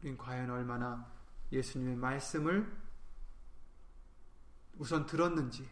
우린 0.00 0.16
과연 0.16 0.50
얼마나 0.50 1.06
예수님의 1.50 1.96
말씀을 1.96 2.82
우선 4.78 5.06
들었는지, 5.06 5.68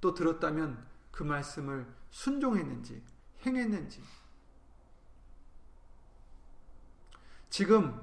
또 0.00 0.14
들었다면 0.14 0.86
그 1.10 1.22
말씀을 1.22 1.86
순종했는지, 2.10 3.02
행했는지, 3.44 4.02
지금 7.50 8.02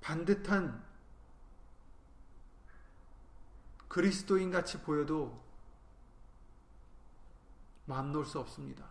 반듯한 0.00 0.84
그리스도인 3.88 4.50
같이 4.50 4.80
보여도 4.80 5.42
마음 7.86 8.12
놓을 8.12 8.24
수 8.24 8.38
없습니다. 8.38 8.88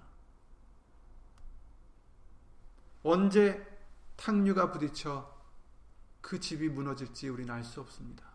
언제 3.02 3.66
탕류가 4.18 4.72
부딪혀 4.72 5.40
그 6.22 6.40
집이 6.40 6.68
무너질지 6.70 7.30
우리는 7.30 7.54
알 7.54 7.64
수 7.64 7.80
없습니다. 7.80 8.30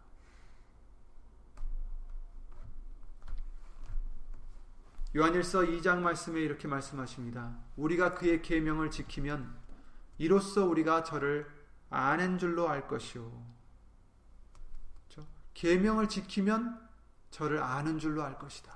요한일서 5.16 5.60
2장 5.60 5.98
말씀에 5.98 6.40
이렇게 6.40 6.66
말씀하십니다. 6.66 7.56
우리가 7.76 8.14
그의 8.14 8.42
계명을 8.42 8.90
지키면 8.90 9.54
이로써 10.18 10.64
우리가 10.64 11.04
저를 11.04 11.46
아는 11.94 12.38
줄로 12.38 12.68
알 12.68 12.88
것이요. 12.88 13.30
그렇죠? 15.08 15.28
계명을 15.54 16.08
지키면 16.08 16.88
저를 17.30 17.62
아는 17.62 17.98
줄로 17.98 18.24
알 18.24 18.38
것이다. 18.38 18.74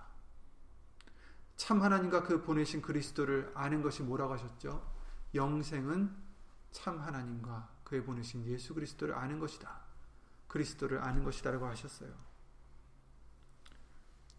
참 1.56 1.82
하나님과 1.82 2.22
그 2.22 2.42
보내신 2.42 2.80
그리스도를 2.80 3.50
아는 3.54 3.82
것이 3.82 4.02
뭐라고 4.02 4.34
하셨죠? 4.34 4.94
영생은 5.34 6.14
참 6.70 7.00
하나님과 7.00 7.68
그의 7.82 8.04
보내신 8.04 8.46
예수 8.46 8.74
그리스도를 8.74 9.14
아는 9.14 9.40
것이다. 9.40 9.80
그리스도를 10.46 11.02
아는 11.02 11.24
것이다라고 11.24 11.66
하셨어요. 11.66 12.12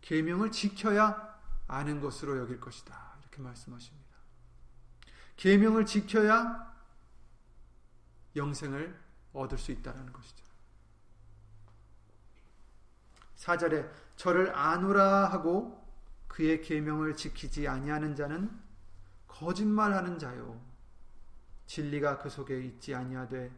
계명을 0.02 0.52
지켜야 0.52 1.38
아는 1.68 2.00
것으로 2.00 2.38
여길 2.38 2.60
것이다. 2.62 3.18
이렇게 3.20 3.42
말씀하십니다. 3.42 4.16
계명을 5.36 5.86
지켜야 5.86 6.69
영생을 8.36 8.98
얻을 9.34 9.58
수 9.58 9.72
있다는 9.72 10.12
것이죠. 10.12 10.44
4절에 13.38 13.90
저를 14.16 14.56
아노라 14.56 15.28
하고 15.28 15.88
그의 16.28 16.62
계명을 16.62 17.16
지키지 17.16 17.68
아니하는 17.68 18.16
자는 18.16 18.52
거짓말하는 19.28 20.20
자요 20.20 20.60
진리가 21.66 22.18
그 22.18 22.30
속에 22.30 22.60
있지 22.62 22.94
아니하되 22.96 23.52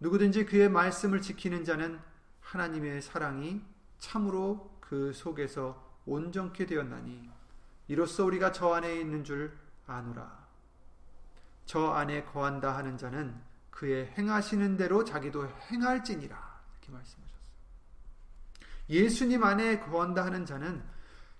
누구든지 0.00 0.44
그의 0.44 0.68
말씀을 0.68 1.22
지키는 1.22 1.64
자는 1.64 2.00
하나님의 2.40 3.00
사랑이 3.00 3.62
참으로 3.98 4.76
그 4.80 5.12
속에서 5.14 5.82
온전케 6.04 6.66
되었나니 6.66 7.30
이로써 7.88 8.24
우리가 8.24 8.52
저 8.52 8.74
안에 8.74 9.00
있는 9.00 9.24
줄 9.24 9.56
아노라. 9.86 10.44
저 11.64 11.88
안에 11.92 12.24
거한다 12.24 12.76
하는 12.76 12.98
자는 12.98 13.40
그의 13.74 14.06
행하시는 14.16 14.76
대로 14.76 15.04
자기도 15.04 15.48
행할지니라. 15.48 16.62
이렇게 16.72 16.92
말씀하셨어요. 16.92 17.54
예수님 18.88 19.42
안에 19.42 19.80
거한다 19.80 20.24
하는 20.24 20.46
자는 20.46 20.84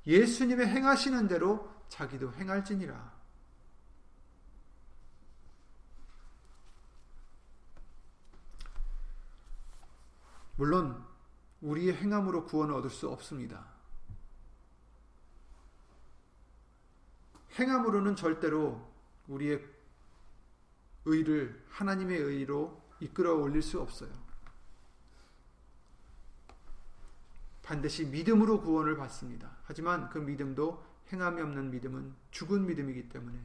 예수님의 0.04 0.66
행하시는 0.66 1.28
대로 1.28 1.72
자기도 1.88 2.32
행할지니라. 2.32 3.14
물론 10.56 11.04
우리의 11.60 11.94
행함으로 11.94 12.46
구원을 12.46 12.74
얻을 12.74 12.90
수 12.90 13.08
없습니다. 13.10 13.64
행함으로는 17.58 18.16
절대로 18.16 18.92
우리의 19.28 19.73
의를 21.04 21.64
하나님의 21.70 22.18
의로 22.18 22.82
이끌어 23.00 23.34
올릴 23.34 23.62
수 23.62 23.80
없어요. 23.80 24.10
반드시 27.62 28.04
믿음으로 28.06 28.60
구원을 28.60 28.96
받습니다. 28.96 29.56
하지만 29.64 30.08
그 30.10 30.18
믿음도 30.18 30.84
행함이 31.12 31.40
없는 31.40 31.70
믿음은 31.70 32.14
죽은 32.30 32.66
믿음이기 32.66 33.08
때문에 33.08 33.38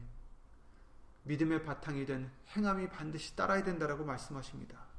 믿음의 1.24 1.64
바탕이 1.64 2.06
된 2.06 2.30
행함이 2.48 2.88
반드시 2.88 3.36
따라야 3.36 3.62
된다라고 3.62 4.04
말씀하십니다. 4.04 4.90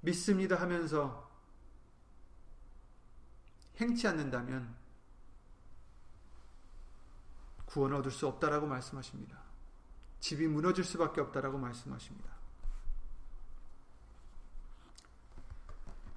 믿습니다 0.00 0.60
하면서 0.60 1.28
행치 3.80 4.06
않는다면 4.06 4.77
구원 7.68 7.92
얻을 7.92 8.10
수 8.10 8.26
없다라고 8.26 8.66
말씀하십니다. 8.66 9.38
집이 10.20 10.48
무너질 10.48 10.84
수밖에 10.84 11.20
없다라고 11.20 11.58
말씀하십니다. 11.58 12.30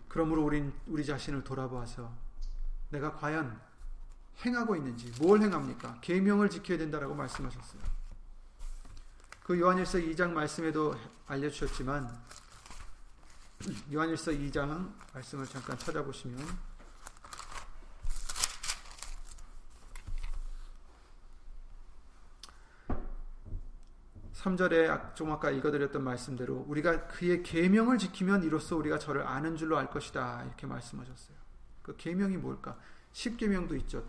그러므로 0.08 0.46
우린 0.46 0.74
우리 0.88 1.06
자신을 1.06 1.44
돌아보아서 1.44 2.12
내가 2.90 3.14
과연 3.14 3.62
행하고 4.46 4.76
있는지 4.78 5.12
뭘 5.20 5.42
행합니까? 5.42 6.00
계명을 6.02 6.50
지켜야 6.50 6.78
된다라고 6.78 7.14
말씀하셨어요. 7.16 7.82
그 9.44 9.60
요한일서 9.60 9.98
2장 10.00 10.32
말씀에도 10.32 10.96
알려 11.28 11.50
주셨지만 11.50 12.10
요한일서 13.94 14.32
2장 14.32 14.94
말씀을 15.14 15.46
잠깐 15.48 15.78
찾아보시면 15.78 16.71
3절에 24.42 25.16
좀 25.16 25.32
아까 25.32 25.52
읽어드렸던 25.52 26.04
말씀대로 26.04 26.66
우리가 26.68 27.08
그의 27.08 27.44
계명을 27.44 28.00
지키면 28.00 28.44
이로써 28.44 28.76
우리가 28.76 28.98
저를 28.98 29.26
아는 29.28 29.56
줄로 29.56 29.78
알 29.78 29.90
것이다 29.90 30.44
이렇게 30.46 30.66
말씀하셨어요. 30.66 31.38
그 31.84 31.96
계명이 31.96 32.38
뭘까? 32.38 32.78
10계명도 33.14 33.78
있죠. 33.82 34.06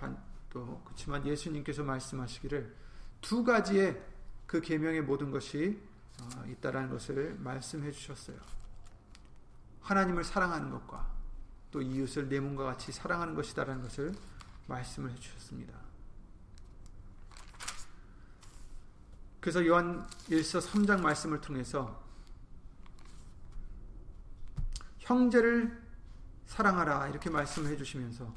또 0.50 0.80
그렇지만 0.84 1.26
예수님께서 1.26 1.82
말씀하시기를 1.82 2.74
두 3.20 3.44
가지의 3.44 4.02
그 4.46 4.60
계명의 4.60 5.02
모든 5.02 5.30
것이 5.30 5.80
어, 6.20 6.44
있다라는 6.46 6.90
것을 6.90 7.36
말씀해 7.38 7.90
주셨어요. 7.90 8.36
하나님을 9.80 10.24
사랑하는 10.24 10.70
것과 10.70 11.10
또 11.70 11.82
이웃을 11.82 12.28
내 12.28 12.38
몸과 12.38 12.64
같이 12.64 12.92
사랑하는 12.92 13.34
것이다라는 13.34 13.82
것을 13.82 14.14
말씀을 14.66 15.10
해 15.10 15.14
주셨습니다. 15.16 15.81
그래서 19.42 19.66
요한 19.66 20.06
1서 20.28 20.64
3장 20.64 21.00
말씀을 21.00 21.40
통해서 21.40 22.00
형제를 25.00 25.82
사랑하라 26.46 27.08
이렇게 27.08 27.28
말씀해 27.28 27.76
주시면서 27.76 28.32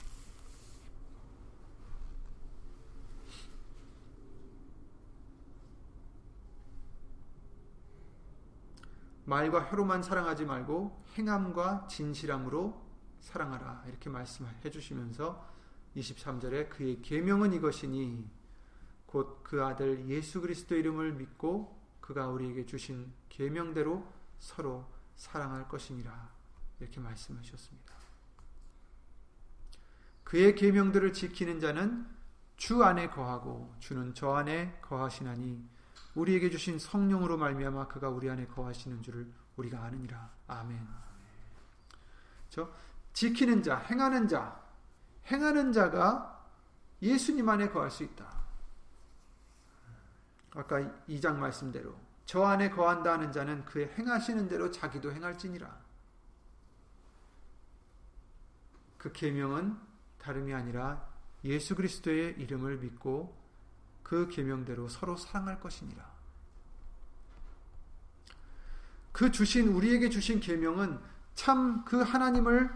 말과 9.26 9.66
혀로만 9.66 10.02
사랑하지 10.02 10.46
말고 10.46 11.06
행함과 11.20 11.86
진실함으로 11.88 12.84
사랑하라 13.20 13.84
이렇게 13.86 14.10
말씀해 14.10 14.72
주시면서 14.72 15.48
23절에 15.96 16.70
그의 16.70 17.04
계명은 17.04 17.54
이것이니 17.54 18.45
곧 19.06 19.44
그 19.44 19.64
아들 19.64 20.10
예수 20.10 20.42
그리스도 20.42 20.76
이름을 20.76 21.14
믿고 21.14 21.80
그가 22.02 22.28
우리에게 22.28 22.66
주신 22.66 23.14
계명대로 23.30 24.06
서로 24.40 24.86
사랑할 25.16 25.68
것이니라 25.70 26.30
이렇게 26.80 27.00
말씀하셨습니다. 27.00 27.94
그의 30.24 30.56
계명들을 30.56 31.14
지키는 31.14 31.60
자는 31.60 32.06
주 32.58 32.84
안에 32.84 33.10
거하고 33.10 33.74
주는 33.80 34.14
저 34.14 34.34
안에 34.34 34.80
거하시나니 34.82 35.70
우리에게 36.16 36.50
주신 36.50 36.80
성령으로 36.80 37.38
말미암아 37.38 37.88
그가 37.88 38.10
우리 38.10 38.30
안에 38.30 38.48
거하시는 38.48 39.04
줄을 39.04 39.32
우리가 39.58 39.84
아느니라. 39.84 40.32
아멘. 40.48 40.88
저 42.50 42.70
지키는 43.14 43.64
자, 43.64 43.78
행하는 43.78 44.28
자, 44.28 44.62
행하는 45.28 45.72
자가 45.72 46.46
예수님 47.02 47.48
안에 47.48 47.70
거할 47.70 47.92
수 47.92 48.04
있다. 48.04 48.45
아까 50.56 50.80
2장 51.10 51.36
말씀대로 51.36 51.96
저 52.26 52.44
안에 52.44 52.70
거한다 52.70 53.14
하는 53.14 53.32
자는 53.32 53.66
그의 53.66 53.90
행하시는 53.98 54.48
대로 54.48 54.72
자기도 54.72 55.12
행할지니라. 55.12 55.86
그 58.98 59.12
계명은 59.12 59.78
다름이 60.18 60.54
아니라 60.54 61.08
예수 61.44 61.76
그리스도의 61.76 62.36
이름을 62.40 62.78
믿고 62.78 63.38
그 64.02 64.28
계명대로 64.30 64.88
서로 64.88 65.16
사랑할 65.16 65.60
것이니라. 65.60 66.16
그 69.12 69.32
주신 69.32 69.68
우리에게 69.68 70.10
주신 70.10 70.40
계명은 70.40 71.00
참 71.36 71.86
그 71.86 72.02
하나님을 72.02 72.72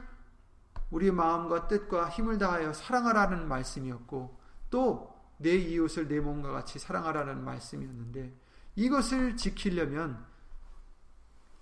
우리의 0.92 1.12
마음과 1.12 1.68
뜻과 1.68 2.10
힘을 2.10 2.38
다하여 2.38 2.74
사랑하라는 2.74 3.48
말씀이었고 3.48 4.40
또 4.70 5.19
내 5.40 5.56
이웃을 5.56 6.08
내 6.08 6.20
몸과 6.20 6.52
같이 6.52 6.80
사랑하라는 6.80 7.44
말씀이었는데 7.44 8.34
이것을 8.76 9.38
지키려면 9.38 10.26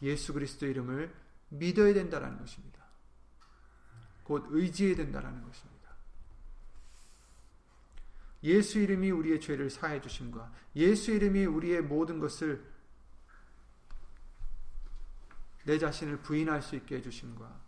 예수 0.01 0.33
그리스도 0.33 0.65
이름을 0.65 1.13
믿어야 1.49 1.93
된다는 1.93 2.37
것입니다. 2.37 2.85
곧 4.23 4.45
의지해야 4.49 4.95
된다는 4.95 5.43
것입니다. 5.43 5.77
예수 8.43 8.79
이름이 8.79 9.09
우리의 9.11 9.39
죄를 9.39 9.69
사해 9.69 10.01
주심과 10.01 10.51
예수 10.75 11.11
이름이 11.11 11.45
우리의 11.45 11.81
모든 11.81 12.19
것을 12.19 12.65
내 15.65 15.77
자신을 15.77 16.21
부인할 16.21 16.61
수 16.61 16.75
있게 16.75 16.97
해 16.97 17.01
주심과 17.01 17.61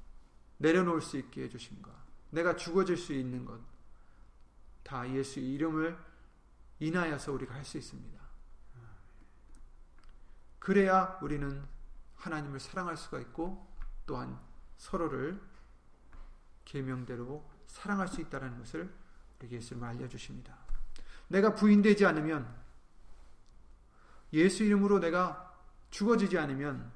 내려놓을 0.57 1.01
수 1.01 1.17
있게 1.17 1.43
해 1.43 1.49
주심과 1.49 1.91
내가 2.31 2.55
죽어질 2.55 2.97
수 2.97 3.13
있는 3.13 3.45
것 3.45 3.59
다 4.89 5.07
예수 5.11 5.39
이름을 5.39 5.95
인하여서 6.79 7.31
우리가 7.33 7.53
할 7.53 7.63
수 7.63 7.77
있습니다. 7.77 8.19
그래야 10.57 11.19
우리는 11.21 11.63
하나님을 12.15 12.59
사랑할 12.59 12.97
수가 12.97 13.19
있고 13.19 13.71
또한 14.07 14.39
서로를 14.77 15.39
계명대로 16.65 17.47
사랑할 17.67 18.07
수 18.07 18.19
있다는 18.19 18.57
것을 18.57 18.91
우리에게 19.37 19.57
예수님 19.57 19.83
알려주십니다. 19.83 20.57
내가 21.27 21.53
부인되지 21.53 22.07
않으면 22.07 22.51
예수 24.33 24.63
이름으로 24.63 24.99
내가 24.99 25.55
죽어지지 25.91 26.39
않으면 26.39 26.91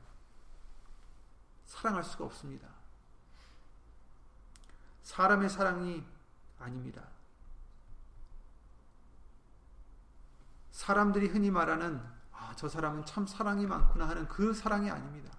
사랑할 1.68 2.04
수가 2.04 2.26
없습니다. 2.26 2.68
사람의 5.04 5.50
사랑이 5.50 6.04
아닙니다. 6.58 7.08
사람들이 10.84 11.28
흔히 11.28 11.50
말하는 11.50 12.02
아, 12.34 12.54
저 12.58 12.68
사람은 12.68 13.06
참 13.06 13.26
사랑이 13.26 13.66
많구나 13.66 14.10
하는 14.10 14.28
그 14.28 14.54
사랑이 14.54 14.90
아닙니다. 14.90 15.32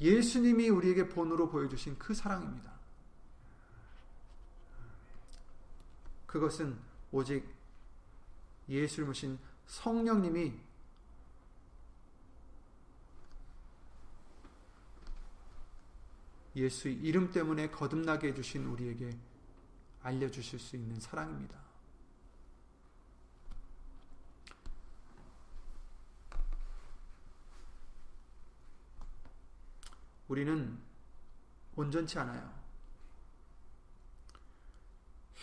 예수님이 0.00 0.68
우리에게 0.68 1.08
본으로 1.08 1.48
보여주신 1.48 1.98
그 1.98 2.14
사랑입니다. 2.14 2.70
그것은 6.26 6.78
오직 7.10 7.52
예수를 8.68 9.06
모신 9.06 9.36
성령님이 9.66 10.54
예수 16.54 16.88
이름 16.88 17.32
때문에 17.32 17.70
거듭나게 17.70 18.28
해주신 18.28 18.66
우리에게 18.66 19.18
알려주실 20.04 20.60
수 20.60 20.76
있는 20.76 21.00
사랑입니다. 21.00 21.71
우리는 30.28 30.78
온전치 31.74 32.18
않아요. 32.18 32.62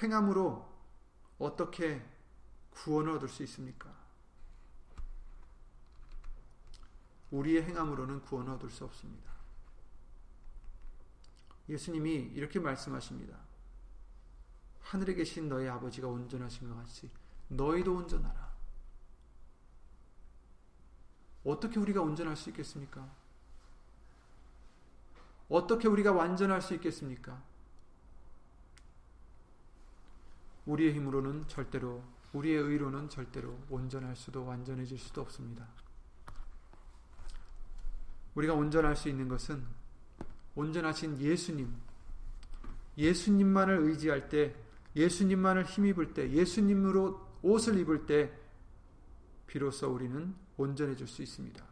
행함으로 0.02 0.68
어떻게 1.38 2.06
구원을 2.72 3.14
얻을 3.14 3.28
수 3.28 3.44
있습니까? 3.44 3.94
우리의 7.32 7.64
행함으로는 7.64 8.22
구원을 8.22 8.54
얻을 8.54 8.70
수 8.70 8.86
없습니다. 8.86 9.32
예수님이 11.68 12.32
이렇게 12.34 12.60
말씀하십니다. 12.60 13.38
하늘에 14.82 15.14
계신 15.14 15.48
너희 15.50 15.68
아버지가 15.68 16.08
온전하신 16.08 16.70
것 16.70 16.76
같이 16.76 17.12
너희도 17.50 17.96
온전하라. 17.96 18.50
어떻게 21.44 21.80
우리가 21.80 22.02
온전할 22.02 22.36
수 22.36 22.50
있겠습니까? 22.50 23.19
어떻게 25.50 25.88
우리가 25.88 26.12
완전할 26.12 26.62
수 26.62 26.76
있겠습니까? 26.76 27.42
우리의 30.66 30.94
힘으로는 30.94 31.48
절대로, 31.48 32.04
우리의 32.34 32.62
의로는 32.62 33.10
절대로 33.10 33.58
온전할 33.70 34.16
수도 34.16 34.46
완전해질 34.46 35.00
수도 35.00 35.22
없습니다. 35.22 35.68
우리가 38.36 38.54
온전할 38.54 38.96
수 38.96 39.10
있는 39.10 39.28
것은 39.28 39.66
온전하신 40.54 41.20
예수님, 41.20 41.76
예수님만을 42.98 43.80
의지할 43.80 44.30
때, 44.30 44.56
예수님만을 44.96 45.66
힘입을 45.66 46.14
때, 46.14 46.30
예수님으로 46.32 47.28
옷을 47.42 47.78
입을 47.80 48.06
때, 48.06 48.32
비로소 49.48 49.92
우리는 49.92 50.36
온전해질 50.58 51.08
수 51.08 51.24
있습니다. 51.24 51.69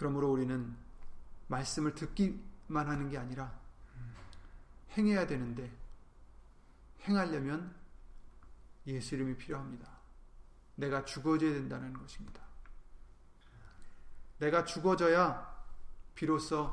그러므로 0.00 0.32
우리는 0.32 0.74
말씀을 1.48 1.94
듣기만 1.94 2.88
하는 2.88 3.10
게 3.10 3.18
아니라 3.18 3.52
행해야 4.92 5.26
되는데 5.26 5.70
행하려면 7.02 7.74
예수 8.86 9.14
이름이 9.14 9.36
필요합니다. 9.36 9.86
내가 10.76 11.04
죽어져야 11.04 11.52
된다는 11.52 11.92
것입니다. 11.92 12.40
내가 14.38 14.64
죽어져야 14.64 15.66
비로소 16.14 16.72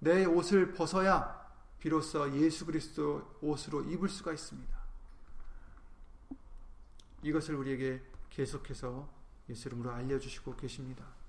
내 0.00 0.26
옷을 0.26 0.74
벗어야 0.74 1.50
비로소 1.78 2.30
예수 2.38 2.66
그리스도 2.66 3.38
옷으로 3.40 3.82
입을 3.84 4.10
수가 4.10 4.30
있습니다. 4.30 4.78
이것을 7.22 7.54
우리에게 7.54 8.02
계속해서 8.28 9.08
예수 9.48 9.68
이름으로 9.68 9.90
알려주시고 9.90 10.56
계십니다. 10.56 11.21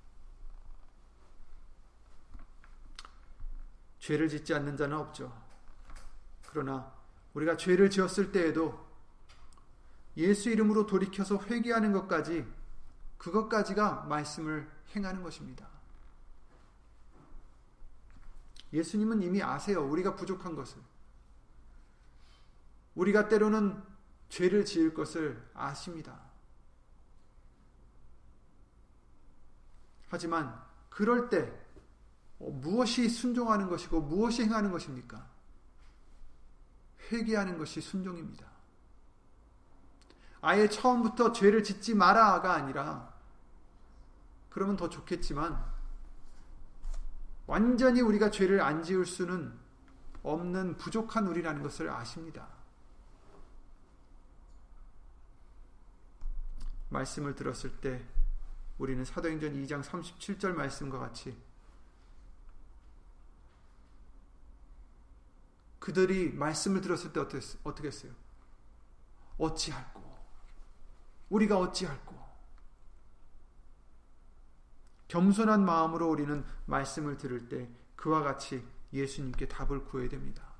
죄를 4.04 4.28
짓지 4.28 4.54
않는 4.54 4.76
자는 4.76 4.98
없죠. 4.98 5.32
그러나 6.50 6.94
우리가 7.34 7.56
죄를 7.56 7.90
지었을 7.90 8.34
때에도 8.34 8.86
예수 10.18 10.50
이름으로 10.50 10.86
돌이켜서 10.86 11.42
회개하는 11.42 11.94
것까지 11.94 12.46
그것까지가 13.18 14.04
말씀을 14.10 14.70
행하는 14.94 15.24
것입니다. 15.24 15.70
예수님은 18.74 19.22
이미 19.22 19.42
아세요. 19.42 19.82
우리가 19.90 20.18
부족한 20.18 20.54
것을. 20.54 20.82
우리가 22.96 23.30
때로는 23.30 23.82
죄를 24.28 24.66
지을 24.66 24.94
것을 24.94 25.50
아십니다. 25.54 26.20
하지만 30.10 30.62
그럴 30.90 31.30
때 31.30 31.63
무엇이 32.40 33.10
순종하는 33.10 33.70
것이고 33.70 34.02
무엇이 34.02 34.44
행하는 34.44 34.72
것입니까? 34.72 35.28
회개하는 37.12 37.58
것이 37.58 37.82
순종입니다. 37.82 38.48
아예 40.42 40.68
처음부터 40.68 41.32
죄를 41.32 41.64
짓지 41.64 41.96
마라가 41.96 42.54
아니라 42.54 43.14
그러면 44.50 44.76
더 44.76 44.90
좋겠지만 44.90 45.64
완전히 47.48 48.02
우리가 48.02 48.30
죄를 48.30 48.62
안 48.62 48.84
지을 48.84 49.06
수는 49.06 49.58
없는 50.22 50.78
부족한 50.78 51.28
우리라는 51.28 51.62
것을 51.62 51.90
아십니다. 51.90 52.48
말씀을 56.90 57.36
들었을 57.36 57.78
때 57.78 58.06
우리는 58.78 59.04
사도행전 59.04 59.54
2장 59.54 59.84
37절 59.84 60.54
말씀과 60.54 61.00
같이 61.00 61.36
그들이 65.84 66.32
말씀을 66.32 66.80
들었을 66.80 67.12
때 67.12 67.20
어떻게 67.20 67.90
했어요? 67.90 68.14
어찌할꼬? 69.38 70.02
우리가 71.28 71.60
어찌할꼬? 71.60 72.16
겸손한 75.10 75.66
마음으로 75.66 76.10
우리는 76.10 76.46
말씀을 76.68 77.18
들을 77.18 77.50
때 77.50 77.70
그와 77.98 78.22
같이 78.24 78.66
예수님께 78.94 79.50
답을 79.50 79.84
구해야 79.84 80.08
됩니다. 80.08 80.54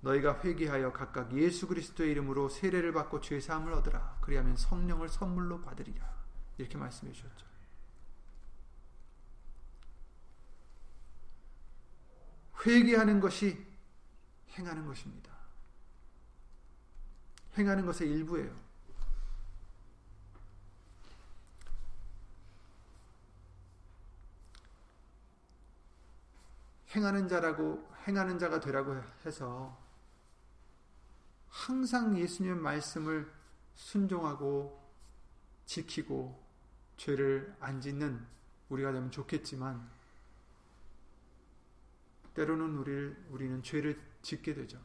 너희가 0.00 0.40
회개하여 0.40 0.92
각각 0.92 1.32
예수 1.36 1.68
그리스도의 1.68 2.10
이름으로 2.10 2.48
세례를 2.48 2.92
받고 2.92 3.20
죄 3.20 3.38
사함을 3.38 3.74
얻으라. 3.74 4.18
그리하면 4.22 4.56
성령을 4.56 5.08
선물로 5.08 5.60
받으리라. 5.60 6.04
이렇게 6.58 6.76
말씀해 6.76 7.12
주셨죠. 7.12 7.49
회개하는 12.66 13.20
것이 13.20 13.66
행하는 14.50 14.86
것입니다. 14.86 15.30
행하는 17.56 17.86
것의 17.86 18.10
일부예요. 18.10 18.54
행하는 26.94 27.28
자라고 27.28 27.88
행하는 28.06 28.38
자가 28.38 28.60
되라고 28.60 29.00
해서 29.24 29.78
항상 31.48 32.16
예수님의 32.18 32.58
말씀을 32.58 33.32
순종하고 33.74 34.80
지키고 35.66 36.42
죄를 36.96 37.54
안 37.60 37.80
짓는 37.80 38.26
우리가 38.68 38.92
되면 38.92 39.10
좋겠지만 39.10 39.88
때로는 42.40 42.78
우리를, 42.78 43.26
우리는 43.28 43.62
죄를 43.62 44.00
짓게 44.22 44.54
되죠. 44.54 44.80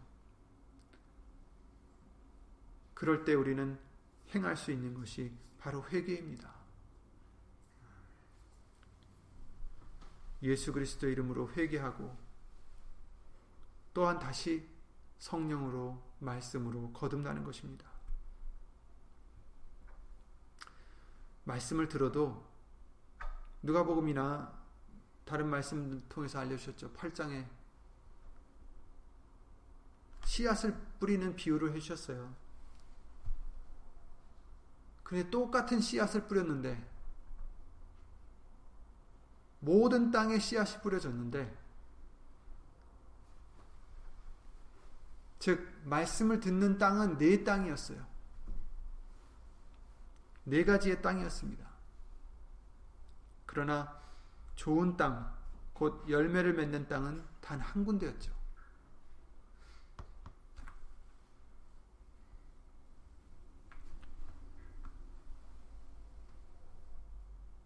그럴 2.93 3.23
때 3.23 3.33
우리는 3.33 3.79
행할 4.33 4.57
수 4.57 4.71
있는 4.71 4.93
것이 4.93 5.31
바로 5.57 5.81
회개입니다. 5.85 6.53
예수 10.43 10.73
그리스도 10.73 11.07
이름으로 11.07 11.49
회개하고 11.53 12.17
또한 13.93 14.19
다시 14.19 14.67
성령으로 15.19 16.03
말씀으로 16.19 16.91
거듭나는 16.91 17.45
것입니다. 17.45 17.89
말씀을 21.45 21.87
들어도 21.87 22.45
누가복음이나 23.63 24.64
다른 25.25 25.49
말씀 25.49 26.07
통해서 26.07 26.39
알려주셨죠. 26.39 26.93
8장에 26.93 27.45
씨앗을 30.25 30.75
뿌리는 30.99 31.35
비유를 31.35 31.75
해주셨어요. 31.75 32.33
근데 35.03 35.29
똑같은 35.29 35.79
씨앗을 35.81 36.27
뿌렸는데 36.27 36.95
모든 39.59 40.11
땅에 40.11 40.39
씨앗이 40.39 40.81
뿌려졌는데 40.81 41.65
즉 45.39 45.67
말씀을 45.83 46.39
듣는 46.39 46.77
땅은 46.77 47.17
네 47.17 47.43
땅이었어요. 47.43 48.05
네 50.45 50.63
가지의 50.63 51.01
땅이었습니다. 51.01 51.67
그러나 53.45 54.04
좋은 54.55 54.97
땅, 54.97 55.35
곧 55.73 56.07
열매를 56.09 56.53
맺는 56.53 56.87
땅은 56.87 57.23
단 57.41 57.59
한 57.59 57.85
군데였죠. 57.85 58.33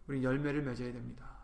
우리 0.08 0.24
열매를 0.24 0.64
맺어야 0.64 0.92
됩니다. 0.92 1.38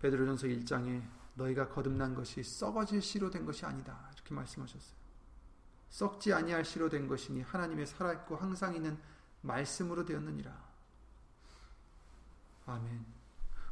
베드로전서 0.00 0.48
1장에 0.48 1.02
너희가 1.34 1.68
거듭난 1.68 2.14
것이 2.14 2.42
썩어질 2.42 3.00
씨로 3.00 3.30
된 3.30 3.46
것이 3.46 3.64
아니다. 3.64 4.10
이렇게 4.14 4.34
말씀하셨어요. 4.34 5.05
썩지 5.90 6.32
아니할 6.32 6.64
씨로 6.64 6.88
된 6.88 7.08
것이니 7.08 7.42
하나님의 7.42 7.86
살아있고 7.86 8.36
항상 8.36 8.74
있는 8.74 8.98
말씀으로 9.42 10.04
되었느니라. 10.04 10.52
아멘. 12.66 13.04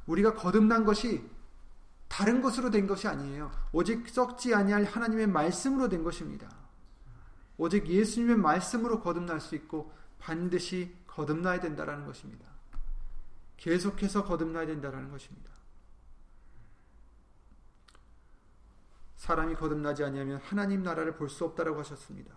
우리가 0.06 0.34
거듭난 0.34 0.84
것이 0.84 1.28
다른 2.08 2.40
것으로 2.40 2.70
된 2.70 2.86
것이 2.86 3.08
아니에요. 3.08 3.50
오직 3.72 4.08
썩지 4.08 4.54
아니할 4.54 4.84
하나님의 4.84 5.26
말씀으로 5.26 5.88
된 5.88 6.04
것입니다. 6.04 6.48
오직 7.56 7.86
예수님의 7.86 8.36
말씀으로 8.36 9.00
거듭날 9.00 9.40
수 9.40 9.54
있고 9.54 9.92
반드시 10.18 10.94
거듭나야 11.06 11.60
된다라는 11.60 12.06
것입니다. 12.06 12.46
계속해서 13.56 14.24
거듭나야 14.24 14.66
된다라는 14.66 15.10
것입니다. 15.10 15.50
사람이 19.24 19.54
거듭나지 19.54 20.04
아니하면 20.04 20.38
하나님 20.42 20.82
나라를 20.82 21.16
볼 21.16 21.30
수 21.30 21.46
없다라고 21.46 21.78
하셨습니다. 21.80 22.34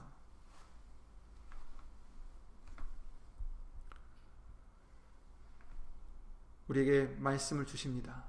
우리에게 6.70 7.14
말씀을 7.20 7.66
주십니다. 7.66 8.24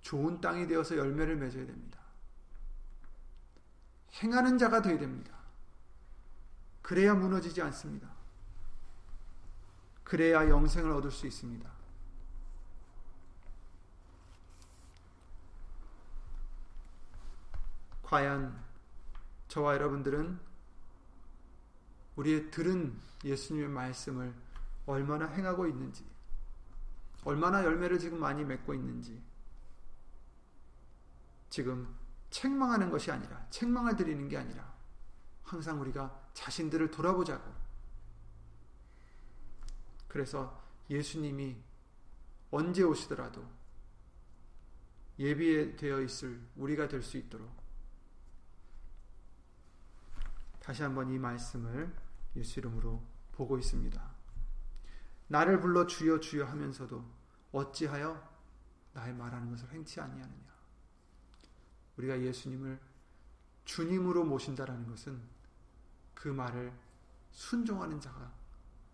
좋은 0.00 0.40
땅이 0.40 0.66
되어서 0.68 0.96
열매를 0.96 1.36
맺어야 1.36 1.66
됩니다. 1.66 1.98
행하는 4.14 4.56
자가 4.56 4.80
되어야 4.80 4.98
됩니다. 4.98 5.36
그래야 6.80 7.14
무너지지 7.14 7.60
않습니다. 7.60 8.08
그래야 10.02 10.48
영생을 10.48 10.90
얻을 10.92 11.10
수 11.10 11.26
있습니다. 11.26 11.70
과연 18.12 18.54
저와 19.48 19.72
여러분들은 19.76 20.38
우리의 22.16 22.50
들은 22.50 22.94
예수님의 23.24 23.70
말씀을 23.70 24.34
얼마나 24.84 25.26
행하고 25.28 25.66
있는지, 25.66 26.04
얼마나 27.24 27.64
열매를 27.64 27.98
지금 27.98 28.20
많이 28.20 28.44
맺고 28.44 28.74
있는지, 28.74 29.18
지금 31.48 31.88
책망하는 32.28 32.90
것이 32.90 33.10
아니라, 33.10 33.46
책망을 33.48 33.96
드리는 33.96 34.28
게 34.28 34.36
아니라, 34.36 34.70
항상 35.42 35.80
우리가 35.80 36.28
자신들을 36.34 36.90
돌아보자고. 36.90 37.50
그래서 40.06 40.62
예수님이 40.90 41.56
언제 42.50 42.82
오시더라도 42.82 43.42
예비되어 45.18 46.02
있을 46.02 46.38
우리가 46.56 46.88
될 46.88 47.00
수 47.00 47.16
있도록 47.16 47.61
다시 50.62 50.82
한번 50.84 51.10
이 51.10 51.18
말씀을 51.18 51.92
예수 52.36 52.60
이름으로 52.60 53.02
보고 53.32 53.58
있습니다. 53.58 54.00
나를 55.26 55.60
불러 55.60 55.86
주여 55.86 56.20
주여 56.20 56.46
하면서도 56.46 57.04
어찌하여 57.50 58.30
나의 58.92 59.12
말하는 59.14 59.50
것을 59.50 59.68
행치 59.70 60.00
아니하느냐. 60.00 60.52
우리가 61.96 62.20
예수님을 62.20 62.78
주님으로 63.64 64.24
모신다라는 64.24 64.86
것은 64.88 65.20
그 66.14 66.28
말을 66.28 66.72
순종하는 67.32 68.00
자가 68.00 68.32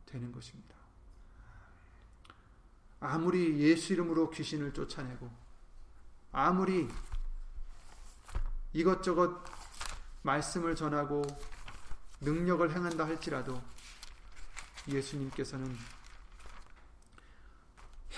되는 0.07 0.33
것입니다. 0.33 0.75
아무리 3.01 3.59
예수 3.61 3.93
이름으로 3.93 4.31
귀신을 4.31 4.73
쫓아내고 4.73 5.31
아무리 6.33 6.89
이것저것 8.73 9.45
말씀을 10.23 10.75
전하고 10.75 11.23
능력을 12.21 12.71
행한다 12.75 13.07
할지라도 13.07 13.61
예수님께서는 14.89 15.77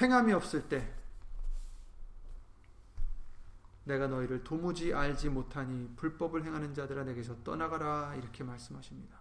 행함이 0.00 0.32
없을 0.32 0.68
때 0.68 0.94
내가 3.84 4.06
너희를 4.06 4.44
도무지 4.44 4.94
알지 4.94 5.30
못하니 5.30 5.94
불법을 5.96 6.44
행하는 6.44 6.74
자들아 6.74 7.04
내게서 7.04 7.42
떠나가라 7.42 8.14
이렇게 8.14 8.44
말씀하십니다. 8.44 9.18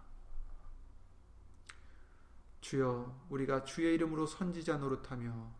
주여 2.60 3.26
우리가 3.30 3.64
주의 3.64 3.94
이름으로 3.94 4.26
선지자 4.26 4.76
노릇하며 4.76 5.50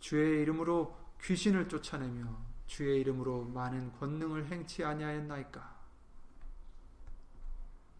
주의 0.00 0.40
이름으로 0.42 0.96
귀신을 1.22 1.68
쫓아내며 1.68 2.38
주의 2.66 3.00
이름으로 3.00 3.44
많은 3.44 3.92
권능을 3.98 4.46
행치 4.46 4.84
아니하였나이까 4.84 5.77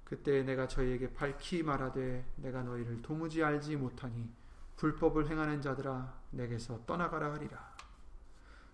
그때 0.08 0.42
내가 0.42 0.66
저희에게 0.66 1.12
밝히 1.12 1.62
말하되 1.62 2.32
내가 2.36 2.62
너희를 2.62 3.02
도무지 3.02 3.44
알지 3.44 3.76
못하니 3.76 4.32
불법을 4.76 5.28
행하는 5.28 5.60
자들아 5.60 6.18
내게서 6.30 6.86
떠나가라 6.86 7.34
하리라. 7.34 7.76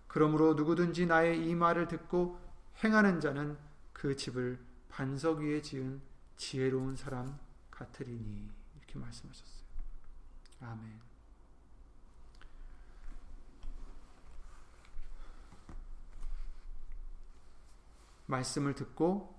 그러므로 0.07 0.53
누구든지 0.53 1.07
나의 1.07 1.45
이 1.45 1.53
말을 1.53 1.89
듣고 1.89 2.39
행하는 2.81 3.19
자는 3.19 3.57
그 3.91 4.15
집을 4.15 4.57
반석 4.87 5.39
위에 5.39 5.61
지은 5.61 6.01
지혜로운 6.37 6.95
사람 6.95 7.37
같으리니 7.69 8.49
이렇게 8.77 8.97
말씀하셨어요. 8.97 9.65
아멘. 10.61 11.01
말씀을 18.27 18.73
듣고 18.73 19.35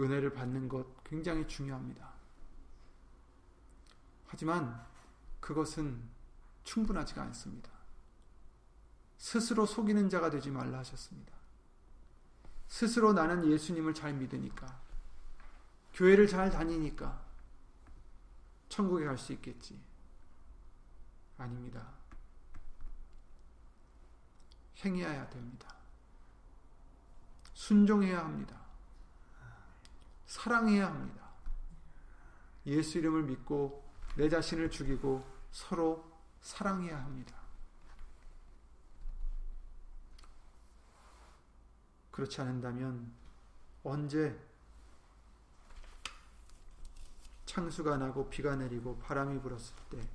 은혜를 0.00 0.32
받는 0.32 0.68
것 0.68 1.03
굉장히 1.14 1.46
중요합니다. 1.46 2.12
하지만 4.26 4.84
그것은 5.38 6.02
충분하지가 6.64 7.22
않습니다. 7.22 7.70
스스로 9.16 9.64
속이는 9.64 10.10
자가 10.10 10.28
되지 10.28 10.50
말라 10.50 10.78
하셨습니다. 10.78 11.32
스스로 12.66 13.12
나는 13.12 13.48
예수님을 13.48 13.94
잘 13.94 14.12
믿으니까, 14.14 14.80
교회를 15.92 16.26
잘 16.26 16.50
다니니까, 16.50 17.22
천국에 18.68 19.04
갈 19.04 19.16
수 19.16 19.32
있겠지. 19.34 19.80
아닙니다. 21.38 21.92
행해야 24.84 25.30
됩니다. 25.30 25.76
순종해야 27.52 28.18
합니다. 28.18 28.63
사랑해야 30.26 30.86
합니다. 30.86 31.24
예수 32.66 32.98
이름을 32.98 33.24
믿고 33.24 33.84
내 34.16 34.28
자신을 34.28 34.70
죽이고 34.70 35.24
서로 35.50 36.04
사랑해야 36.40 37.02
합니다. 37.02 37.34
그렇지 42.10 42.40
않는다면 42.40 43.12
언제 43.82 44.38
창수가 47.46 47.96
나고 47.98 48.30
비가 48.30 48.56
내리고 48.56 48.98
바람이 48.98 49.40
불었을 49.40 49.74
때 49.90 50.08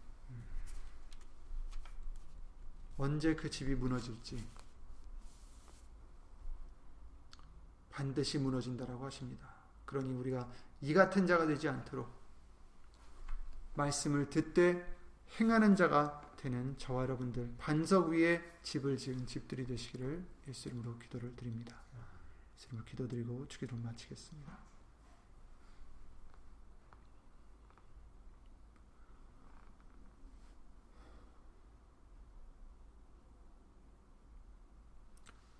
언제 2.97 3.35
그 3.35 3.49
집이 3.49 3.75
무너질지 3.75 4.45
반드시 7.91 8.37
무너진다라고 8.37 9.05
하십니다. 9.05 9.58
그러니 9.89 10.13
우리가 10.13 10.47
이 10.81 10.93
같은 10.93 11.25
자가 11.25 11.47
되지 11.47 11.67
않도록 11.67 12.07
말씀을 13.73 14.29
듣되 14.29 14.85
행하는 15.39 15.75
자가 15.75 16.35
되는 16.37 16.77
저와 16.77 17.03
여러분들 17.03 17.55
반석 17.57 18.09
위에 18.09 18.39
집을 18.61 18.97
지은 18.97 19.25
집들이 19.25 19.65
되시기를 19.65 20.23
예수 20.47 20.69
이름으로 20.69 20.99
기도를 20.99 21.35
드립니다. 21.35 21.75
예수 22.55 22.67
이름으로 22.67 22.85
기도드리고 22.85 23.47
주기도를 23.47 23.83
마치겠습니다. 23.83 24.59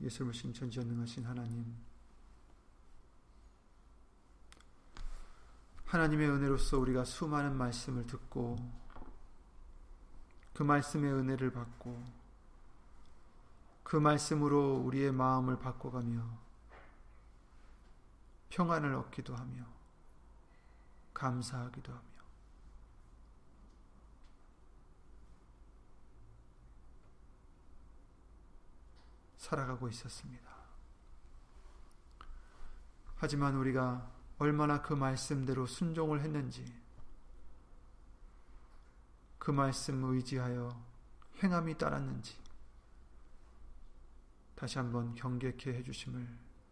예수님을 0.01 0.35
신천지전능하신 0.35 1.25
하나님 1.25 1.88
하나님의 5.89 6.29
은혜로서 6.29 6.77
우리가 6.77 7.03
수많은 7.03 7.57
말씀을 7.57 8.05
듣고 8.05 8.57
그 10.53 10.61
말씀의 10.61 11.11
은혜를 11.11 11.51
받고 11.51 12.03
그 13.81 13.95
말씀으로 13.95 14.75
우리의 14.85 15.11
마음을 15.11 15.57
바꿔가며 15.57 16.23
평안을 18.49 18.93
얻기도 18.93 19.35
하며 19.35 19.65
감사하기도 21.15 21.91
하며 21.91 22.03
살아가고 29.37 29.89
있었습니다. 29.89 30.47
하지만 33.15 33.55
우리가 33.55 34.18
얼마나 34.39 34.81
그 34.81 34.93
말씀대로 34.93 35.67
순종을 35.67 36.21
했는지 36.21 36.65
그 39.37 39.51
말씀 39.51 40.03
의지하여 40.03 40.69
행함이 41.43 41.77
따랐는지 41.77 42.37
다시 44.55 44.77
한번 44.77 45.13
경계케 45.15 45.73
해주심을 45.73 46.27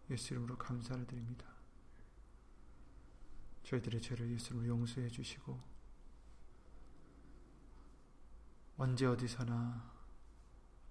예수 0.09 0.33
이름으로 0.33 0.57
감사를 0.57 1.05
드립니다. 1.07 1.45
저희들의 3.63 4.01
죄를 4.01 4.31
예수로 4.31 4.65
용서해 4.65 5.09
주시고 5.09 5.59
언제 8.77 9.05
어디서나 9.05 9.91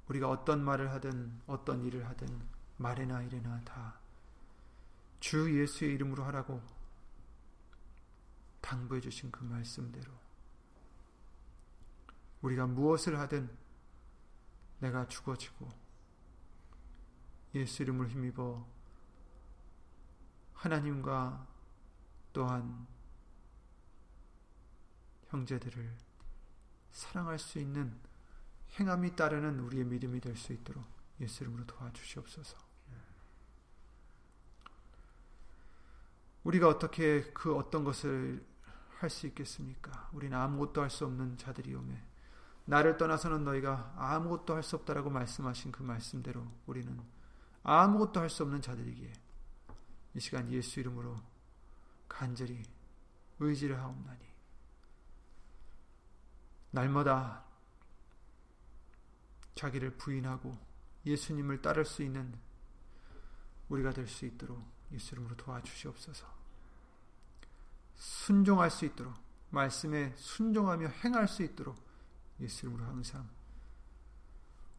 우리가 0.09 0.29
어떤 0.29 0.63
말을 0.63 0.91
하든 0.93 1.41
어떤 1.47 1.85
일을 1.85 2.07
하든 2.09 2.49
말이나 2.77 3.23
일이나 3.23 3.61
다 3.65 3.99
주 5.21 5.61
예수의 5.61 5.95
이름으로 5.95 6.25
하라고 6.25 6.63
당부해 8.61 9.01
주신 9.01 9.31
그 9.31 9.45
말씀대로 9.45 10.13
우리가 12.43 12.67
무엇을 12.67 13.19
하든 13.19 13.51
내가 14.81 15.07
죽어지고 15.07 15.69
예수 17.55 17.83
이름을 17.83 18.09
힘입어 18.09 18.67
하나님과 20.53 21.47
또한 22.33 22.87
형제들을 25.29 25.97
사랑할 26.93 27.39
수 27.39 27.59
있는 27.59 27.99
행함이 28.79 29.17
따르는 29.17 29.61
우리의 29.61 29.85
믿음이 29.85 30.21
될 30.21 30.37
수 30.37 30.53
있도록 30.53 30.85
예수 31.21 31.45
이름으로 31.45 31.65
도와주시옵소서. 31.67 32.66
우리가 36.47 36.69
어떻게 36.69 37.23
그 37.33 37.57
어떤 37.57 37.83
것을 37.83 38.45
할 38.99 39.11
수 39.11 39.27
있겠습니까? 39.27 40.09
우리는 40.13 40.37
아무것도 40.37 40.81
할 40.81 40.89
수 40.91 41.05
없는 41.05 41.37
자들이오매 41.39 42.03
나를 42.65 42.97
떠나서는 42.97 43.45
너희가 43.45 43.95
아무것도 43.97 44.55
할 44.55 44.63
수 44.63 44.77
없다라고 44.77 45.11
말씀하신 45.11 45.73
그 45.73 45.83
말씀대로 45.83 46.47
우리는 46.67 46.99
아무것도 47.65 48.21
할 48.21 48.31
수 48.31 48.45
없는 48.45 48.63
자들이기에 48.63 49.13
이 50.15 50.21
시간 50.21 50.51
예수 50.53 50.81
이름으로 50.81 51.17
간절히 52.09 52.63
의지를 53.41 53.79
하옵나니 53.79 54.25
날마다 56.71 57.45
자기를 59.57 59.97
부인하고 59.97 60.57
예수님을 61.05 61.61
따를 61.61 61.85
수 61.85 62.03
있는 62.03 62.33
우리가 63.69 63.91
될 63.91 64.07
수 64.07 64.27
있도록 64.27 64.63
예수 64.93 65.15
이름으로 65.15 65.37
도와주시옵소서. 65.37 66.36
순종할 67.97 68.71
수 68.71 68.85
있도록 68.85 69.15
말씀에 69.51 70.15
순종하며 70.17 70.89
행할 71.05 71.29
수 71.29 71.43
있도록 71.43 71.77
예수 72.41 72.67
이름으로 72.67 72.85
항상 72.85 73.29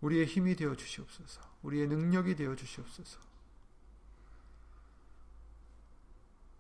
우리의 0.02 0.26
힘이 0.26 0.56
되어 0.56 0.76
주시옵소서. 0.76 1.42
우리의 1.64 1.88
능력이 1.88 2.36
되어 2.36 2.56
주시옵소서. 2.56 3.20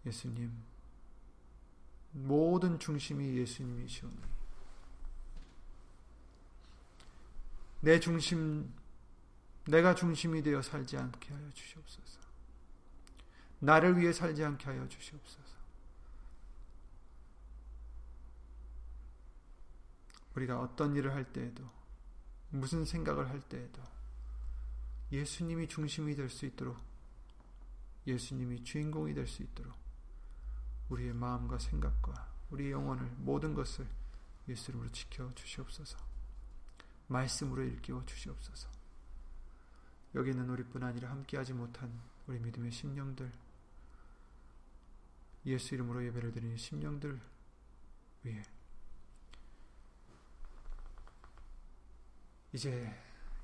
예수님 0.05 0.51
모든 2.11 2.79
중심이 2.79 3.37
예수님이시오니 3.37 4.17
내 7.81 7.99
중심 7.99 8.73
내가 9.65 9.93
중심이 9.93 10.41
되어 10.41 10.61
살지 10.61 10.97
않게 10.97 11.33
하여 11.33 11.49
주시옵소서. 11.51 12.21
나를 13.59 13.97
위해 13.97 14.13
살지 14.13 14.43
않게 14.43 14.65
하여 14.65 14.87
주시옵소서. 14.87 15.46
우리가 20.37 20.59
어떤 20.59 20.95
일을 20.95 21.13
할 21.15 21.25
때에도 21.33 21.67
무슨 22.51 22.85
생각을 22.85 23.27
할 23.29 23.41
때에도 23.41 23.81
예수님이 25.11 25.67
중심이 25.67 26.15
될 26.15 26.29
수 26.29 26.45
있도록 26.45 26.77
예수님이 28.05 28.63
주인공이 28.63 29.13
될 29.13 29.25
수 29.25 29.41
있도록 29.41 29.75
우리의 30.89 31.13
마음과 31.13 31.57
생각과 31.57 32.31
우리의 32.51 32.71
영혼을 32.71 33.05
모든 33.17 33.53
것을 33.53 33.87
예수님으로 34.47 34.89
지켜 34.91 35.29
주시옵소서. 35.33 35.97
말씀으로 37.07 37.63
일깨워 37.63 38.05
주시옵소서. 38.05 38.69
여기는 40.15 40.49
우리뿐 40.49 40.83
아니라 40.83 41.09
함께하지 41.09 41.53
못한 41.53 41.99
우리 42.27 42.39
믿음의 42.39 42.71
심령들 42.71 43.31
예수 45.47 45.75
이름으로 45.75 46.05
예배를 46.05 46.31
드리는 46.31 46.55
심령들 46.55 47.19
위해 48.23 48.43
이제 52.53 52.93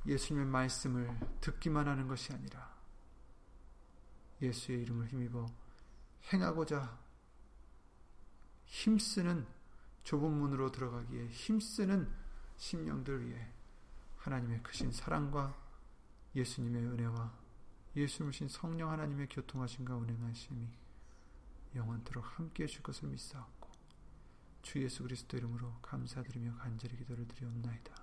예수님의 0.06 0.48
말씀을 0.48 1.18
듣기만 1.42 1.88
하는 1.88 2.08
것이 2.08 2.34
아니라 2.34 2.74
예수의 4.42 4.82
이름을 4.82 5.08
힘입어 5.08 5.46
행하고자 6.32 7.00
힘쓰는 8.66 9.46
좁은 10.04 10.32
문으로 10.32 10.72
들어가기에 10.72 11.28
힘쓰는 11.28 12.12
심령들 12.58 13.28
위해 13.28 13.48
하나님의 14.18 14.64
크신 14.64 14.92
사랑과 14.92 15.58
예수님의 16.36 16.84
은혜와 16.86 17.34
예수님신 17.96 18.48
성령 18.48 18.90
하나님의 18.90 19.28
교통하심과 19.30 19.96
운행하심이 19.96 20.68
영원토록 21.76 22.40
함께해 22.40 22.68
줄 22.68 22.82
것을 22.84 23.10
믿사옵고 23.10 23.70
주 24.62 24.82
예수 24.82 25.04
그리스도 25.04 25.38
이름으로 25.38 25.74
감사드리며 25.82 26.56
간절히 26.56 26.98
기도를 26.98 27.28
드리옵나이다. 27.28 28.03